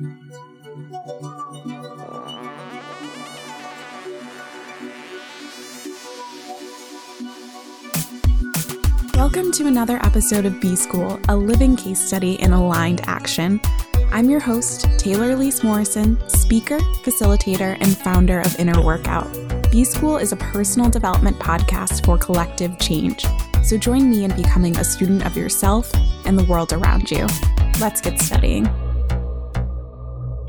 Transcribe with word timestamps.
Welcome 0.00 0.22
to 9.52 9.66
another 9.66 9.98
episode 10.02 10.46
of 10.46 10.58
B 10.58 10.74
School, 10.74 11.20
a 11.28 11.36
living 11.36 11.76
case 11.76 12.00
study 12.00 12.40
in 12.40 12.54
aligned 12.54 13.02
action. 13.04 13.60
I'm 14.10 14.30
your 14.30 14.40
host, 14.40 14.88
Taylor 14.98 15.36
Elyse 15.36 15.62
Morrison, 15.62 16.18
speaker, 16.30 16.78
facilitator, 16.78 17.76
and 17.82 17.94
founder 17.98 18.40
of 18.40 18.58
Inner 18.58 18.82
Workout. 18.82 19.28
B 19.70 19.84
School 19.84 20.16
is 20.16 20.32
a 20.32 20.36
personal 20.36 20.88
development 20.88 21.38
podcast 21.38 22.06
for 22.06 22.16
collective 22.16 22.78
change. 22.78 23.26
So 23.62 23.76
join 23.76 24.08
me 24.08 24.24
in 24.24 24.34
becoming 24.34 24.78
a 24.78 24.84
student 24.84 25.26
of 25.26 25.36
yourself 25.36 25.92
and 26.24 26.38
the 26.38 26.44
world 26.44 26.72
around 26.72 27.10
you. 27.10 27.26
Let's 27.80 28.00
get 28.00 28.18
studying. 28.18 28.66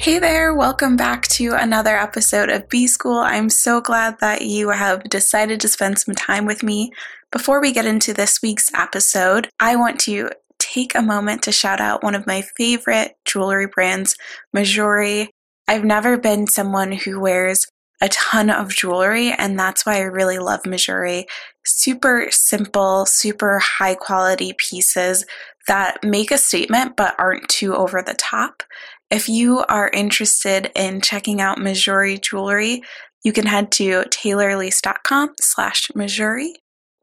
Hey 0.02 0.18
there, 0.18 0.56
welcome 0.56 0.98
back 0.98 1.28
to 1.28 1.54
another 1.54 1.96
episode 1.96 2.50
of 2.50 2.68
B 2.70 2.88
School. 2.88 3.20
I'm 3.20 3.52
so 3.52 3.80
glad 3.80 4.18
that 4.20 4.42
you 4.42 4.70
have 4.70 5.04
decided 5.04 5.62
to 5.62 5.68
spend 5.68 6.00
some 6.00 6.16
time 6.16 6.48
with 6.48 6.64
me. 6.64 6.92
Before 7.32 7.62
we 7.62 7.72
get 7.72 7.86
into 7.86 8.12
this 8.12 8.42
week's 8.42 8.74
episode, 8.74 9.50
I 9.60 9.76
want 9.76 10.00
to 10.00 10.32
take 10.58 10.96
a 10.96 11.04
moment 11.04 11.44
to 11.44 11.52
shout 11.52 11.80
out 11.80 12.02
one 12.02 12.16
of 12.16 12.26
my 12.26 12.42
favorite 12.42 13.12
jewelry 13.26 13.68
brands, 13.68 14.16
Mejuri. 14.56 15.28
I've 15.68 15.86
never 15.86 16.18
been 16.18 16.48
someone 16.48 16.94
who 16.94 17.20
wears 17.20 17.68
a 18.02 18.10
ton 18.10 18.50
of 18.50 18.70
jewelry, 18.70 19.32
and 19.32 19.60
that's 19.60 19.86
why 19.86 19.98
I 19.98 20.06
really 20.06 20.40
love 20.40 20.64
Mejuri. 20.64 21.26
Super 21.64 22.30
simple, 22.32 23.06
super 23.06 23.60
high 23.60 23.94
quality 23.94 24.54
pieces 24.58 25.28
that 25.68 26.04
make 26.04 26.32
a 26.32 26.40
statement 26.40 26.98
but 26.98 27.14
aren't 27.20 27.48
too 27.50 27.76
over 27.76 28.02
the 28.02 28.16
top. 28.16 28.64
If 29.12 29.28
you 29.28 29.66
are 29.68 29.92
interested 29.94 30.72
in 30.74 31.02
checking 31.02 31.42
out 31.42 31.58
Mejuri 31.58 32.22
jewelry, 32.22 32.82
you 33.24 33.34
can 33.34 33.46
head 33.46 33.70
to 33.74 34.04
taylorelyse.com 34.04 35.34
slash 35.42 35.90
Mejuri 35.90 36.54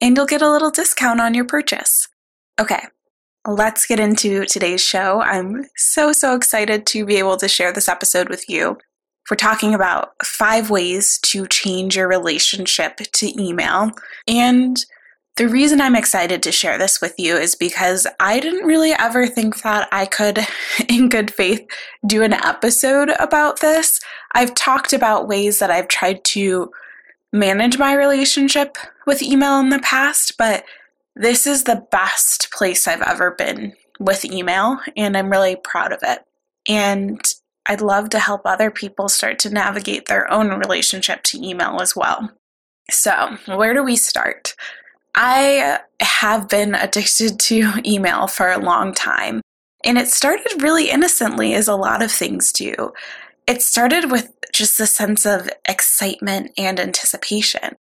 and 0.00 0.16
you'll 0.16 0.26
get 0.26 0.40
a 0.40 0.50
little 0.50 0.70
discount 0.70 1.20
on 1.20 1.34
your 1.34 1.44
purchase. 1.44 2.08
Okay, 2.58 2.80
let's 3.46 3.86
get 3.86 4.00
into 4.00 4.46
today's 4.46 4.82
show. 4.82 5.20
I'm 5.20 5.66
so, 5.76 6.12
so 6.12 6.34
excited 6.34 6.86
to 6.86 7.04
be 7.04 7.16
able 7.16 7.36
to 7.36 7.46
share 7.46 7.72
this 7.72 7.88
episode 7.88 8.30
with 8.30 8.48
you. 8.48 8.78
We're 9.30 9.36
talking 9.36 9.74
about 9.74 10.12
five 10.24 10.70
ways 10.70 11.18
to 11.24 11.46
change 11.46 11.96
your 11.96 12.08
relationship 12.08 12.96
to 12.96 13.42
email. 13.42 13.90
And 14.26 14.82
the 15.38 15.48
reason 15.48 15.80
I'm 15.80 15.94
excited 15.94 16.42
to 16.42 16.52
share 16.52 16.78
this 16.78 17.00
with 17.00 17.14
you 17.16 17.36
is 17.36 17.54
because 17.54 18.08
I 18.18 18.40
didn't 18.40 18.66
really 18.66 18.90
ever 18.92 19.26
think 19.28 19.62
that 19.62 19.88
I 19.92 20.04
could, 20.04 20.40
in 20.88 21.08
good 21.08 21.32
faith, 21.32 21.64
do 22.06 22.22
an 22.24 22.32
episode 22.32 23.10
about 23.20 23.60
this. 23.60 24.00
I've 24.32 24.54
talked 24.54 24.92
about 24.92 25.28
ways 25.28 25.60
that 25.60 25.70
I've 25.70 25.86
tried 25.86 26.24
to 26.24 26.72
manage 27.32 27.78
my 27.78 27.94
relationship 27.94 28.76
with 29.06 29.22
email 29.22 29.60
in 29.60 29.68
the 29.68 29.78
past, 29.78 30.36
but 30.38 30.64
this 31.14 31.46
is 31.46 31.64
the 31.64 31.86
best 31.92 32.50
place 32.50 32.88
I've 32.88 33.02
ever 33.02 33.30
been 33.30 33.74
with 34.00 34.24
email, 34.24 34.78
and 34.96 35.16
I'm 35.16 35.30
really 35.30 35.54
proud 35.54 35.92
of 35.92 36.00
it. 36.02 36.18
And 36.68 37.20
I'd 37.64 37.80
love 37.80 38.10
to 38.10 38.18
help 38.18 38.42
other 38.44 38.72
people 38.72 39.08
start 39.08 39.38
to 39.40 39.50
navigate 39.50 40.06
their 40.06 40.30
own 40.32 40.48
relationship 40.58 41.22
to 41.24 41.46
email 41.46 41.80
as 41.80 41.94
well. 41.94 42.32
So, 42.90 43.36
where 43.46 43.74
do 43.74 43.84
we 43.84 43.94
start? 43.94 44.54
I 45.14 45.80
have 46.00 46.48
been 46.48 46.74
addicted 46.74 47.38
to 47.40 47.72
email 47.84 48.26
for 48.26 48.50
a 48.50 48.58
long 48.58 48.94
time, 48.94 49.40
and 49.84 49.98
it 49.98 50.08
started 50.08 50.62
really 50.62 50.90
innocently, 50.90 51.54
as 51.54 51.68
a 51.68 51.76
lot 51.76 52.02
of 52.02 52.10
things 52.10 52.52
do. 52.52 52.92
It 53.46 53.62
started 53.62 54.10
with 54.10 54.32
just 54.52 54.78
a 54.80 54.86
sense 54.86 55.24
of 55.24 55.48
excitement 55.68 56.50
and 56.58 56.78
anticipation. 56.78 57.76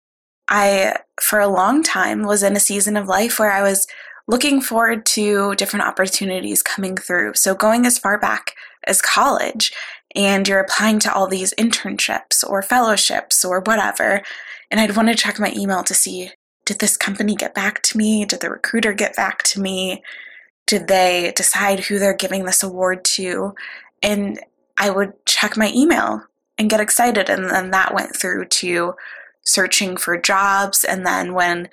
I, 0.47 0.97
for 1.21 1.39
a 1.39 1.47
long 1.47 1.83
time, 1.83 2.23
was 2.23 2.43
in 2.43 2.55
a 2.55 2.59
season 2.59 2.97
of 2.97 3.07
life 3.07 3.39
where 3.39 3.51
I 3.51 3.61
was 3.61 3.87
looking 4.27 4.61
forward 4.61 5.05
to 5.05 5.55
different 5.55 5.85
opportunities 5.85 6.61
coming 6.61 6.97
through. 6.97 7.33
So, 7.35 7.55
going 7.55 7.85
as 7.85 7.97
far 7.97 8.19
back 8.19 8.53
as 8.85 9.01
college, 9.01 9.71
and 10.15 10.47
you're 10.47 10.59
applying 10.59 10.99
to 10.99 11.13
all 11.13 11.27
these 11.27 11.53
internships 11.55 12.43
or 12.47 12.61
fellowships 12.61 13.43
or 13.43 13.61
whatever, 13.61 14.21
and 14.69 14.79
I'd 14.79 14.95
want 14.95 15.09
to 15.09 15.15
check 15.15 15.39
my 15.39 15.53
email 15.55 15.83
to 15.83 15.93
see 15.93 16.31
did 16.65 16.79
this 16.79 16.97
company 16.97 17.35
get 17.35 17.53
back 17.53 17.81
to 17.83 17.97
me? 17.97 18.25
Did 18.25 18.39
the 18.39 18.49
recruiter 18.49 18.93
get 18.93 19.15
back 19.15 19.43
to 19.43 19.61
me? 19.61 20.03
Did 20.65 20.87
they 20.87 21.33
decide 21.35 21.81
who 21.81 21.99
they're 21.99 22.15
giving 22.15 22.45
this 22.45 22.63
award 22.63 23.03
to? 23.05 23.53
And 24.01 24.39
I 24.77 24.89
would 24.89 25.25
check 25.25 25.57
my 25.57 25.71
email 25.75 26.23
and 26.57 26.69
get 26.69 26.79
excited. 26.79 27.29
And 27.29 27.49
then 27.49 27.71
that 27.71 27.93
went 27.93 28.15
through 28.15 28.45
to 28.45 28.95
searching 29.41 29.97
for 29.97 30.17
jobs. 30.17 30.83
And 30.83 31.05
then 31.05 31.33
when 31.33 31.67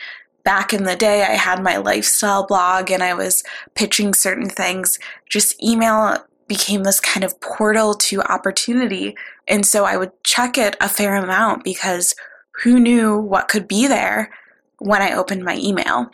back 0.44 0.72
in 0.72 0.84
the 0.84 0.96
day 0.96 1.22
I 1.22 1.34
had 1.34 1.62
my 1.62 1.76
lifestyle 1.76 2.46
blog 2.46 2.90
and 2.90 3.02
I 3.02 3.14
was 3.14 3.44
pitching 3.74 4.14
certain 4.14 4.48
things, 4.48 4.98
just 5.28 5.62
email 5.62 6.16
became 6.48 6.82
this 6.82 6.98
kind 6.98 7.22
of 7.22 7.40
portal 7.40 7.94
to 7.94 8.22
opportunity. 8.22 9.16
And 9.46 9.64
so 9.64 9.84
I 9.84 9.96
would 9.96 10.10
check 10.24 10.58
it 10.58 10.76
a 10.80 10.88
fair 10.88 11.14
amount 11.14 11.62
because 11.62 12.14
who 12.62 12.80
knew 12.80 13.18
what 13.18 13.46
could 13.46 13.68
be 13.68 13.86
there 13.86 14.30
when 14.80 15.02
I 15.02 15.12
opened 15.12 15.44
my 15.44 15.56
email. 15.56 16.10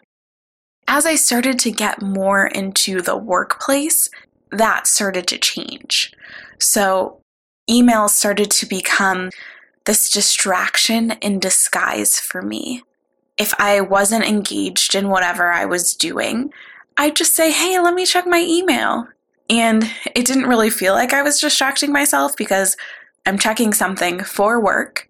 As 0.86 1.06
I 1.06 1.14
started 1.14 1.58
to 1.60 1.70
get 1.70 2.02
more 2.02 2.46
into 2.46 3.00
the 3.00 3.16
workplace, 3.16 4.10
that 4.52 4.86
started 4.86 5.26
to 5.28 5.38
change. 5.38 6.12
So 6.60 7.20
email 7.68 8.08
started 8.08 8.50
to 8.52 8.66
become 8.66 9.30
this 9.86 10.10
distraction 10.10 11.12
in 11.22 11.38
disguise 11.38 12.20
for 12.20 12.42
me. 12.42 12.82
If 13.38 13.54
I 13.58 13.80
wasn't 13.80 14.24
engaged 14.24 14.94
in 14.94 15.08
whatever 15.08 15.52
I 15.52 15.64
was 15.64 15.94
doing, 15.94 16.52
I'd 16.96 17.16
just 17.16 17.34
say, 17.34 17.50
hey, 17.50 17.78
let 17.78 17.94
me 17.94 18.06
check 18.06 18.26
my 18.26 18.40
email. 18.40 19.06
And 19.48 19.84
it 20.14 20.24
didn't 20.24 20.48
really 20.48 20.70
feel 20.70 20.94
like 20.94 21.12
I 21.12 21.22
was 21.22 21.40
distracting 21.40 21.92
myself 21.92 22.36
because 22.36 22.76
I'm 23.26 23.38
checking 23.38 23.72
something 23.72 24.24
for 24.24 24.60
work. 24.60 25.08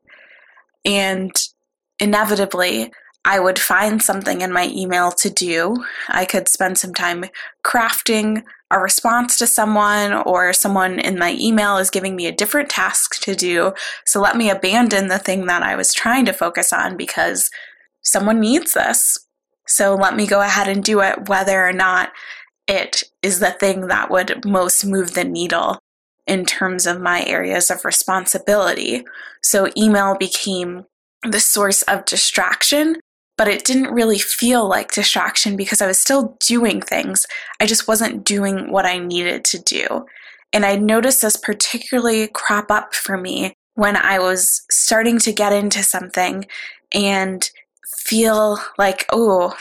And 0.85 1.33
inevitably, 2.01 2.93
I 3.27 3.41
would 3.41 3.59
find 3.59 4.01
something 4.01 4.41
in 4.41 4.53
my 4.53 4.69
email 4.69 5.11
to 5.11 5.29
do. 5.29 5.85
I 6.09 6.25
could 6.25 6.47
spend 6.47 6.79
some 6.79 6.95
time 6.95 7.25
crafting 7.65 8.45
a 8.71 8.79
response 8.79 9.37
to 9.39 9.49
someone, 9.49 10.13
or 10.13 10.53
someone 10.53 11.01
in 11.01 11.19
my 11.19 11.37
email 11.39 11.77
is 11.77 11.91
giving 11.91 12.15
me 12.15 12.27
a 12.27 12.33
different 12.33 12.69
task 12.69 13.21
to 13.23 13.35
do. 13.35 13.73
So 14.05 14.21
let 14.21 14.37
me 14.37 14.49
abandon 14.49 15.09
the 15.09 15.19
thing 15.19 15.47
that 15.47 15.65
I 15.65 15.75
was 15.75 15.93
trying 15.93 16.25
to 16.27 16.33
focus 16.33 16.73
on 16.73 16.97
because 16.97 17.51
someone 18.03 18.39
needs 18.41 18.75
this. 18.75 19.19
So 19.67 19.97
let 19.97 20.15
me 20.15 20.29
go 20.29 20.41
ahead 20.41 20.69
and 20.69 20.85
do 20.85 21.01
it, 21.01 21.29
whether 21.29 21.67
or 21.67 21.73
not 21.73 22.11
it 22.69 23.03
is 23.23 23.41
the 23.41 23.51
thing 23.51 23.89
that 23.89 24.09
would 24.09 24.45
most 24.45 24.85
move 24.85 25.15
the 25.15 25.25
needle 25.25 25.81
in 26.29 26.45
terms 26.45 26.87
of 26.87 27.01
my 27.01 27.25
areas 27.25 27.71
of 27.71 27.85
responsibility. 27.85 29.05
So 29.43 29.69
email 29.77 30.17
became 30.17 30.85
the 31.25 31.41
source 31.41 31.83
of 31.83 32.05
distraction 32.05 33.01
but 33.37 33.49
it 33.49 33.65
didn't 33.65 33.93
really 33.93 34.19
feel 34.19 34.69
like 34.69 34.93
distraction 34.93 35.57
because 35.57 35.83
I 35.83 35.87
was 35.87 35.99
still 35.99 36.37
doing 36.41 36.81
things. 36.81 37.27
I 37.61 37.67
just 37.67 37.87
wasn't 37.87 38.25
doing 38.25 38.71
what 38.71 38.87
I 38.87 38.99
needed 38.99 39.45
to 39.47 39.59
do. 39.59 40.07
And 40.53 40.65
I 40.65 40.77
noticed 40.77 41.23
this 41.23 41.37
particularly 41.37 42.29
crop 42.29 42.71
up 42.71 42.95
for 42.95 43.19
me 43.19 43.53
when 43.75 43.97
I 43.97 44.19
was 44.19 44.63
starting 44.71 45.19
to 45.21 45.33
get 45.33 45.53
into 45.53 45.83
something 45.83 46.47
and 46.95 47.49
feel 47.99 48.59
like, 48.79 49.05
oh, 49.13 49.55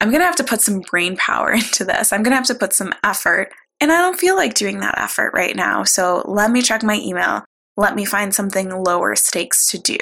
I'm 0.00 0.08
going 0.08 0.20
to 0.20 0.26
have 0.26 0.36
to 0.36 0.44
put 0.44 0.60
some 0.60 0.80
brain 0.80 1.16
power 1.16 1.52
into 1.52 1.84
this. 1.84 2.12
I'm 2.12 2.22
going 2.22 2.32
to 2.32 2.36
have 2.36 2.46
to 2.46 2.54
put 2.54 2.72
some 2.72 2.92
effort. 3.04 3.52
And 3.80 3.92
I 3.92 4.02
don't 4.02 4.18
feel 4.18 4.34
like 4.34 4.54
doing 4.54 4.80
that 4.80 4.98
effort 4.98 5.32
right 5.34 5.54
now. 5.54 5.84
So 5.84 6.24
let 6.26 6.50
me 6.50 6.62
check 6.62 6.82
my 6.82 6.96
email. 6.96 7.44
Let 7.76 7.94
me 7.94 8.04
find 8.04 8.34
something 8.34 8.70
lower 8.70 9.14
stakes 9.14 9.66
to 9.70 9.78
do 9.78 9.98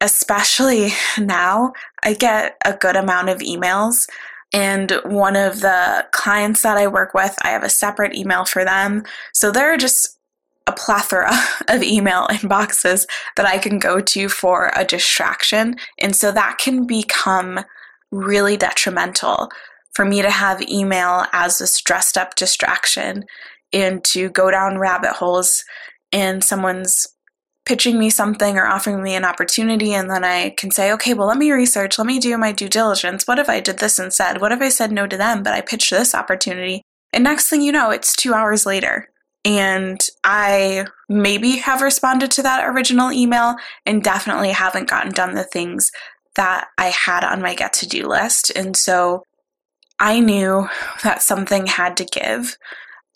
especially 0.00 0.92
now, 1.18 1.72
I 2.02 2.14
get 2.14 2.56
a 2.64 2.72
good 2.72 2.96
amount 2.96 3.28
of 3.28 3.38
emails. 3.38 4.08
And 4.52 4.92
one 5.04 5.36
of 5.36 5.60
the 5.60 6.06
clients 6.12 6.62
that 6.62 6.76
I 6.76 6.86
work 6.86 7.14
with, 7.14 7.36
I 7.42 7.50
have 7.50 7.62
a 7.62 7.68
separate 7.68 8.14
email 8.14 8.44
for 8.44 8.64
them. 8.64 9.04
So 9.32 9.52
there 9.52 9.72
are 9.72 9.76
just 9.76 10.18
a 10.66 10.72
plethora 10.72 11.32
of 11.68 11.82
email 11.82 12.26
inboxes 12.28 13.06
that 13.36 13.46
I 13.46 13.58
can 13.58 13.78
go 13.78 14.00
to 14.00 14.28
for 14.28 14.72
a 14.74 14.84
distraction. 14.84 15.76
And 15.98 16.16
so 16.16 16.32
that 16.32 16.58
can 16.58 16.86
become 16.86 17.60
really 18.10 18.56
detrimental 18.56 19.50
for 19.94 20.04
me 20.04 20.22
to 20.22 20.30
have 20.30 20.62
email 20.62 21.26
as 21.32 21.58
this 21.58 21.80
dressed 21.80 22.16
up 22.16 22.34
distraction 22.34 23.24
and 23.72 24.02
to 24.04 24.30
go 24.30 24.50
down 24.50 24.78
rabbit 24.78 25.12
holes 25.12 25.64
in 26.12 26.40
someone's 26.40 27.06
pitching 27.70 28.00
me 28.00 28.10
something 28.10 28.58
or 28.58 28.66
offering 28.66 29.00
me 29.00 29.14
an 29.14 29.24
opportunity 29.24 29.92
and 29.92 30.10
then 30.10 30.24
I 30.24 30.50
can 30.58 30.72
say, 30.72 30.90
okay, 30.94 31.14
well, 31.14 31.28
let 31.28 31.38
me 31.38 31.52
research, 31.52 31.98
let 31.98 32.06
me 32.08 32.18
do 32.18 32.36
my 32.36 32.50
due 32.50 32.68
diligence. 32.68 33.28
What 33.28 33.38
if 33.38 33.48
I 33.48 33.60
did 33.60 33.78
this 33.78 34.00
instead? 34.00 34.40
What 34.40 34.50
if 34.50 34.60
I 34.60 34.70
said 34.70 34.90
no 34.90 35.06
to 35.06 35.16
them, 35.16 35.44
but 35.44 35.52
I 35.52 35.60
pitched 35.60 35.92
this 35.92 36.12
opportunity? 36.12 36.82
And 37.12 37.22
next 37.22 37.46
thing 37.46 37.62
you 37.62 37.70
know, 37.70 37.92
it's 37.92 38.16
two 38.16 38.34
hours 38.34 38.66
later 38.66 39.06
And 39.44 40.04
I 40.24 40.86
maybe 41.08 41.52
have 41.58 41.80
responded 41.80 42.32
to 42.32 42.42
that 42.42 42.68
original 42.68 43.12
email 43.12 43.54
and 43.86 44.02
definitely 44.02 44.50
haven't 44.50 44.90
gotten 44.90 45.12
done 45.12 45.36
the 45.36 45.44
things 45.44 45.92
that 46.34 46.66
I 46.76 46.86
had 46.86 47.22
on 47.22 47.40
my 47.40 47.54
get 47.54 47.72
to 47.74 47.88
do 47.88 48.08
list. 48.08 48.50
And 48.56 48.76
so 48.76 49.22
I 50.00 50.18
knew 50.18 50.68
that 51.04 51.22
something 51.22 51.66
had 51.66 51.96
to 51.98 52.04
give. 52.04 52.56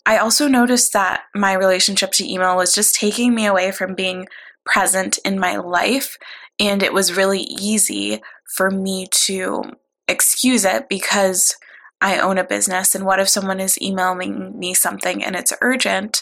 I 0.05 0.17
also 0.17 0.47
noticed 0.47 0.93
that 0.93 1.23
my 1.33 1.51
relationship 1.53 2.11
to 2.13 2.31
email 2.31 2.55
was 2.55 2.73
just 2.73 2.95
taking 2.95 3.35
me 3.35 3.45
away 3.45 3.71
from 3.71 3.95
being 3.95 4.27
present 4.65 5.19
in 5.25 5.39
my 5.39 5.57
life. 5.57 6.17
And 6.59 6.81
it 6.81 6.93
was 6.93 7.17
really 7.17 7.41
easy 7.41 8.21
for 8.55 8.71
me 8.71 9.07
to 9.11 9.63
excuse 10.07 10.65
it 10.65 10.89
because 10.89 11.55
I 12.01 12.19
own 12.19 12.37
a 12.37 12.43
business. 12.43 12.95
And 12.95 13.05
what 13.05 13.19
if 13.19 13.29
someone 13.29 13.59
is 13.59 13.81
emailing 13.81 14.57
me 14.57 14.73
something 14.73 15.23
and 15.23 15.35
it's 15.35 15.53
urgent 15.61 16.21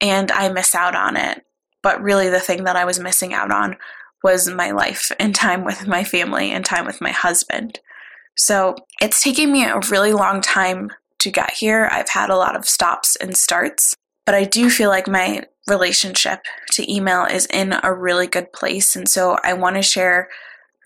and 0.00 0.30
I 0.32 0.48
miss 0.50 0.74
out 0.74 0.94
on 0.94 1.16
it? 1.16 1.44
But 1.82 2.02
really, 2.02 2.28
the 2.28 2.40
thing 2.40 2.64
that 2.64 2.76
I 2.76 2.84
was 2.84 3.00
missing 3.00 3.32
out 3.32 3.50
on 3.50 3.76
was 4.22 4.50
my 4.50 4.70
life 4.70 5.10
and 5.18 5.34
time 5.34 5.64
with 5.64 5.86
my 5.86 6.04
family 6.04 6.50
and 6.50 6.64
time 6.64 6.84
with 6.84 7.00
my 7.00 7.10
husband. 7.10 7.80
So 8.36 8.74
it's 9.00 9.22
taken 9.22 9.50
me 9.50 9.64
a 9.64 9.80
really 9.90 10.12
long 10.12 10.40
time 10.40 10.90
to 11.20 11.30
get 11.30 11.52
here. 11.52 11.88
I've 11.90 12.08
had 12.08 12.30
a 12.30 12.36
lot 12.36 12.56
of 12.56 12.68
stops 12.68 13.16
and 13.16 13.36
starts, 13.36 13.94
but 14.30 14.36
I 14.36 14.44
do 14.44 14.70
feel 14.70 14.90
like 14.90 15.08
my 15.08 15.42
relationship 15.66 16.44
to 16.74 16.88
email 16.88 17.24
is 17.24 17.46
in 17.46 17.74
a 17.82 17.92
really 17.92 18.28
good 18.28 18.52
place. 18.52 18.94
And 18.94 19.08
so 19.08 19.36
I 19.42 19.54
want 19.54 19.74
to 19.74 19.82
share 19.82 20.28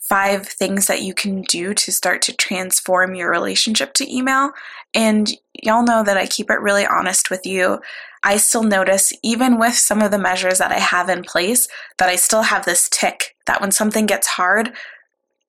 five 0.00 0.46
things 0.46 0.86
that 0.86 1.02
you 1.02 1.12
can 1.12 1.42
do 1.42 1.74
to 1.74 1.92
start 1.92 2.22
to 2.22 2.34
transform 2.34 3.14
your 3.14 3.30
relationship 3.30 3.92
to 3.94 4.10
email. 4.10 4.52
And 4.94 5.30
y'all 5.52 5.84
know 5.84 6.02
that 6.04 6.16
I 6.16 6.24
keep 6.24 6.48
it 6.48 6.62
really 6.62 6.86
honest 6.86 7.28
with 7.28 7.44
you. 7.44 7.80
I 8.22 8.38
still 8.38 8.62
notice, 8.62 9.12
even 9.22 9.58
with 9.58 9.74
some 9.74 10.00
of 10.00 10.10
the 10.10 10.16
measures 10.16 10.56
that 10.56 10.72
I 10.72 10.78
have 10.78 11.10
in 11.10 11.22
place, 11.22 11.68
that 11.98 12.08
I 12.08 12.16
still 12.16 12.44
have 12.44 12.64
this 12.64 12.88
tick 12.88 13.36
that 13.46 13.60
when 13.60 13.72
something 13.72 14.06
gets 14.06 14.26
hard, 14.26 14.72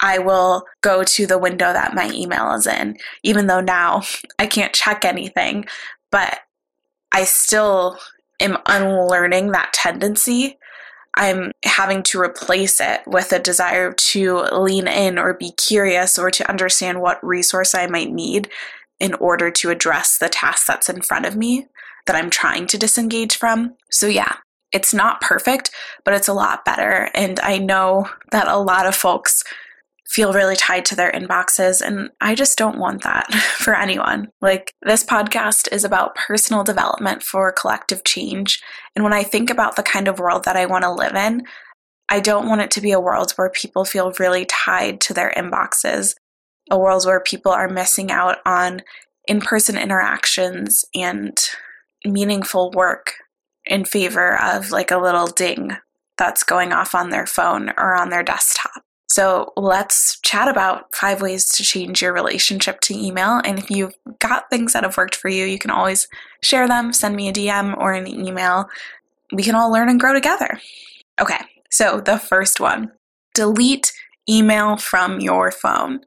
I 0.02 0.20
will 0.20 0.66
go 0.82 1.06
to 1.06 1.26
the 1.26 1.40
window 1.40 1.72
that 1.72 1.96
my 1.96 2.12
email 2.12 2.52
is 2.56 2.68
in, 2.68 2.98
even 3.24 3.48
though 3.48 3.62
now 3.62 4.04
I 4.38 4.48
can't 4.48 4.74
check 4.74 5.06
anything. 5.06 5.68
But 6.12 6.40
I 7.16 7.24
still 7.24 7.98
am 8.40 8.58
unlearning 8.68 9.52
that 9.52 9.74
tendency 9.74 10.58
I'm 11.16 11.52
having 11.64 12.04
to 12.04 12.20
replace 12.20 12.80
it 12.80 13.02
with 13.08 13.32
a 13.32 13.40
desire 13.40 13.94
to 13.94 14.40
lean 14.52 14.88
in 14.88 15.18
or 15.18 15.34
be 15.34 15.52
curious 15.52 16.20
or 16.20 16.30
to 16.32 16.50
understand 16.50 17.02
what 17.02 17.26
resource 17.26 17.74
I 17.74 17.88
might 17.88 18.12
need 18.12 18.50
in 19.00 19.14
order 19.16 19.50
to 19.52 19.70
address 19.70 20.18
the 20.18 20.30
task 20.30 20.68
that's 20.68 20.90
in 20.90 21.02
front 21.02 21.26
of 21.26 21.36
me 21.36 21.68
that 22.06 22.16
I'm 22.16 22.30
trying 22.30 22.68
to 22.68 22.78
disengage 22.78 23.38
from. 23.38 23.76
So, 23.90 24.08
yeah, 24.08 24.34
it's 24.72 24.94
not 24.94 25.22
perfect, 25.22 25.72
but 26.04 26.14
it's 26.14 26.28
a 26.28 26.34
lot 26.34 26.66
better. 26.66 27.10
And 27.14 27.40
I 27.40 27.58
know 27.58 28.10
that 28.32 28.48
a 28.48 28.58
lot 28.58 28.86
of 28.86 28.96
folks 28.96 29.44
feel 30.08 30.34
really 30.34 30.56
tied 30.56 30.86
to 30.86 30.96
their 30.96 31.12
inboxes. 31.12 31.82
And 31.82 32.10
I 32.22 32.36
just 32.36 32.58
don't 32.58 32.78
want 32.78 33.04
that 33.04 33.32
for 33.58 33.76
anyone. 33.76 34.30
Like, 34.42 34.74
this 34.84 35.04
podcast 35.04 35.72
is 35.72 35.84
about 35.84 36.16
personal 36.16 36.64
development 36.64 37.24
for 37.24 37.52
collective 37.52 38.04
change. 38.04 38.62
And 38.96 39.04
when 39.04 39.14
I 39.14 39.24
think 39.24 39.50
about 39.50 39.76
the 39.76 39.84
kind 39.84 40.08
of 40.08 40.20
world 40.20 40.46
that 40.46 40.56
I 40.56 40.68
want 40.68 40.84
to 40.84 40.92
live 40.92 41.16
in, 41.16 41.44
I 42.08 42.20
don't 42.20 42.48
want 42.48 42.62
it 42.62 42.72
to 42.72 42.82
be 42.82 42.92
a 42.92 43.00
world 43.00 43.32
where 43.32 43.50
people 43.50 43.84
feel 43.84 44.14
really 44.20 44.46
tied 44.46 45.02
to 45.02 45.14
their 45.14 45.34
inboxes, 45.36 46.14
a 46.70 46.78
world 46.78 47.06
where 47.06 47.20
people 47.20 47.52
are 47.52 47.68
missing 47.68 48.12
out 48.12 48.38
on 48.46 48.82
in 49.28 49.42
person 49.42 49.78
interactions 49.78 50.86
and 50.94 51.36
meaningful 52.06 52.72
work 52.72 53.16
in 53.66 53.86
favor 53.86 54.40
of 54.40 54.70
like 54.70 54.92
a 54.92 55.00
little 55.00 55.26
ding 55.26 55.76
that's 56.18 56.44
going 56.44 56.72
off 56.72 56.94
on 56.94 57.10
their 57.10 57.26
phone 57.26 57.72
or 57.78 57.96
on 57.96 58.10
their 58.10 58.24
desktop. 58.24 58.84
So 59.16 59.54
let's 59.56 60.20
chat 60.24 60.50
about 60.50 60.94
five 60.94 61.22
ways 61.22 61.46
to 61.52 61.64
change 61.64 62.02
your 62.02 62.12
relationship 62.12 62.82
to 62.82 62.94
email. 62.94 63.40
And 63.46 63.58
if 63.58 63.70
you've 63.70 63.96
got 64.20 64.50
things 64.50 64.74
that 64.74 64.84
have 64.84 64.98
worked 64.98 65.16
for 65.16 65.30
you, 65.30 65.46
you 65.46 65.58
can 65.58 65.72
always 65.72 66.10
share 66.44 66.68
them, 66.68 66.92
send 66.92 67.16
me 67.16 67.30
a 67.30 67.32
DM 67.32 67.78
or 67.78 67.94
an 67.94 68.08
email. 68.08 68.66
We 69.32 69.44
can 69.44 69.56
all 69.56 69.72
learn 69.72 69.88
and 69.88 70.02
grow 70.02 70.14
together. 70.14 70.60
Okay, 71.18 71.40
so 71.72 72.02
the 72.02 72.20
first 72.20 72.60
one 72.60 72.92
delete 73.34 73.94
email 74.30 74.76
from 74.76 75.22
your 75.22 75.50
phone. 75.50 76.02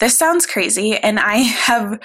This 0.00 0.16
sounds 0.16 0.46
crazy, 0.46 0.96
and 0.96 1.20
I 1.20 1.36
have, 1.36 2.00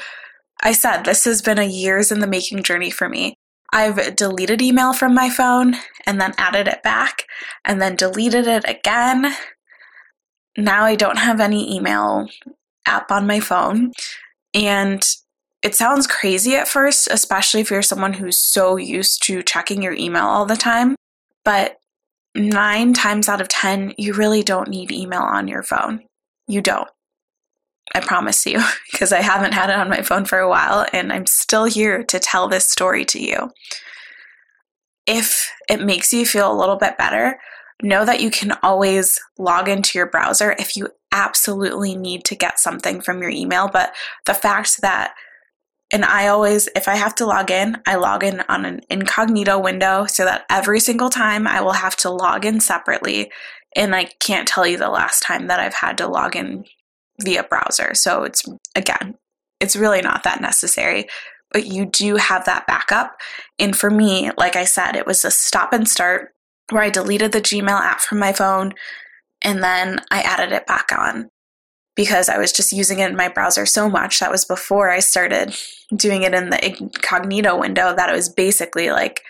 I 0.61 0.73
said, 0.73 1.03
this 1.05 1.23
has 1.23 1.41
been 1.41 1.57
a 1.57 1.63
years 1.63 2.11
in 2.11 2.19
the 2.19 2.27
making 2.27 2.63
journey 2.63 2.91
for 2.91 3.07
me. 3.07 3.33
I've 3.71 4.17
deleted 4.17 4.61
email 4.61 4.91
from 4.91 5.15
my 5.15 5.29
phone 5.29 5.75
and 6.05 6.19
then 6.19 6.33
added 6.37 6.67
it 6.67 6.83
back 6.83 7.27
and 7.63 7.81
then 7.81 7.95
deleted 7.95 8.45
it 8.45 8.67
again 8.67 9.33
now 10.57 10.83
I 10.85 10.95
don't 10.95 11.17
have 11.17 11.39
any 11.39 11.75
email 11.75 12.27
app 12.85 13.11
on 13.11 13.27
my 13.27 13.39
phone. 13.39 13.91
And 14.53 15.03
it 15.63 15.75
sounds 15.75 16.07
crazy 16.07 16.55
at 16.55 16.67
first, 16.67 17.07
especially 17.09 17.61
if 17.61 17.71
you're 17.71 17.81
someone 17.81 18.13
who's 18.13 18.37
so 18.37 18.75
used 18.75 19.23
to 19.23 19.41
checking 19.41 19.81
your 19.81 19.93
email 19.93 20.25
all 20.25 20.45
the 20.45 20.57
time. 20.57 20.95
But 21.45 21.77
nine 22.35 22.93
times 22.93 23.29
out 23.29 23.41
of 23.41 23.47
10, 23.47 23.93
you 23.97 24.13
really 24.13 24.43
don't 24.43 24.67
need 24.67 24.91
email 24.91 25.21
on 25.21 25.47
your 25.47 25.63
phone. 25.63 26.01
You 26.47 26.61
don't. 26.61 26.89
I 27.95 27.99
promise 27.99 28.45
you, 28.45 28.61
because 28.91 29.13
I 29.13 29.21
haven't 29.21 29.53
had 29.53 29.69
it 29.69 29.77
on 29.77 29.89
my 29.89 30.01
phone 30.01 30.25
for 30.25 30.39
a 30.39 30.49
while 30.49 30.85
and 30.93 31.11
I'm 31.11 31.25
still 31.27 31.65
here 31.65 32.03
to 32.03 32.19
tell 32.19 32.47
this 32.47 32.69
story 32.69 33.05
to 33.05 33.21
you. 33.21 33.51
If 35.05 35.49
it 35.69 35.81
makes 35.81 36.13
you 36.13 36.25
feel 36.25 36.51
a 36.51 36.57
little 36.57 36.77
bit 36.77 36.97
better, 36.97 37.39
know 37.83 38.05
that 38.05 38.21
you 38.21 38.31
can 38.31 38.53
always 38.63 39.19
log 39.37 39.67
into 39.67 39.97
your 39.97 40.07
browser 40.07 40.55
if 40.57 40.75
you 40.75 40.87
absolutely 41.11 41.95
need 41.95 42.23
to 42.25 42.35
get 42.35 42.59
something 42.59 43.01
from 43.01 43.21
your 43.21 43.29
email. 43.29 43.69
But 43.71 43.93
the 44.25 44.33
fact 44.33 44.81
that, 44.81 45.13
and 45.91 46.03
I 46.03 46.27
always, 46.27 46.67
if 46.75 46.87
I 46.87 46.95
have 46.95 47.13
to 47.15 47.25
log 47.25 47.51
in, 47.51 47.77
I 47.85 47.95
log 47.95 48.23
in 48.23 48.41
on 48.49 48.65
an 48.65 48.81
incognito 48.89 49.59
window 49.59 50.05
so 50.07 50.25
that 50.25 50.45
every 50.49 50.79
single 50.79 51.09
time 51.09 51.45
I 51.45 51.61
will 51.61 51.73
have 51.73 51.95
to 51.97 52.09
log 52.09 52.45
in 52.45 52.59
separately. 52.59 53.31
And 53.75 53.95
I 53.95 54.05
can't 54.19 54.47
tell 54.47 54.65
you 54.65 54.77
the 54.77 54.89
last 54.89 55.21
time 55.21 55.47
that 55.47 55.59
I've 55.59 55.73
had 55.75 55.97
to 55.99 56.07
log 56.07 56.35
in 56.35 56.65
via 57.21 57.43
browser. 57.43 57.93
So 57.93 58.23
it's, 58.23 58.43
again, 58.75 59.15
it's 59.59 59.75
really 59.75 60.01
not 60.01 60.23
that 60.23 60.41
necessary 60.41 61.07
but 61.53 61.67
you 61.67 61.85
do 61.85 62.15
have 62.15 62.45
that 62.45 62.65
backup. 62.65 63.15
And 63.59 63.77
for 63.77 63.89
me, 63.89 64.31
like 64.37 64.55
I 64.55 64.65
said, 64.65 64.95
it 64.95 65.05
was 65.05 65.23
a 65.23 65.29
stop 65.29 65.71
and 65.71 65.87
start 65.87 66.33
where 66.73 66.83
I 66.83 66.89
deleted 66.89 67.31
the 67.31 67.41
Gmail 67.41 67.69
app 67.69 68.01
from 68.01 68.19
my 68.19 68.33
phone 68.33 68.73
and 69.43 69.63
then 69.63 69.99
I 70.11 70.21
added 70.21 70.51
it 70.51 70.67
back 70.67 70.91
on 70.91 71.29
because 71.95 72.29
I 72.29 72.37
was 72.37 72.51
just 72.51 72.71
using 72.71 72.99
it 72.99 73.09
in 73.09 73.15
my 73.15 73.27
browser 73.27 73.65
so 73.65 73.89
much. 73.89 74.19
That 74.19 74.31
was 74.31 74.45
before 74.45 74.89
I 74.89 74.99
started 74.99 75.55
doing 75.95 76.23
it 76.23 76.33
in 76.33 76.49
the 76.49 76.65
incognito 76.65 77.59
window, 77.59 77.95
that 77.95 78.09
it 78.09 78.15
was 78.15 78.29
basically 78.29 78.89
like 78.89 79.21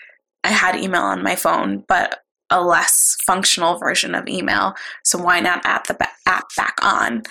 I 0.44 0.48
had 0.48 0.76
email 0.76 1.02
on 1.02 1.22
my 1.22 1.36
phone, 1.36 1.84
but 1.88 2.20
a 2.50 2.62
less 2.62 3.16
functional 3.26 3.78
version 3.78 4.14
of 4.14 4.28
email. 4.28 4.74
So 5.02 5.18
why 5.18 5.40
not 5.40 5.64
add 5.64 5.86
the 5.86 6.08
app 6.26 6.46
back 6.56 6.76
on? 6.82 7.22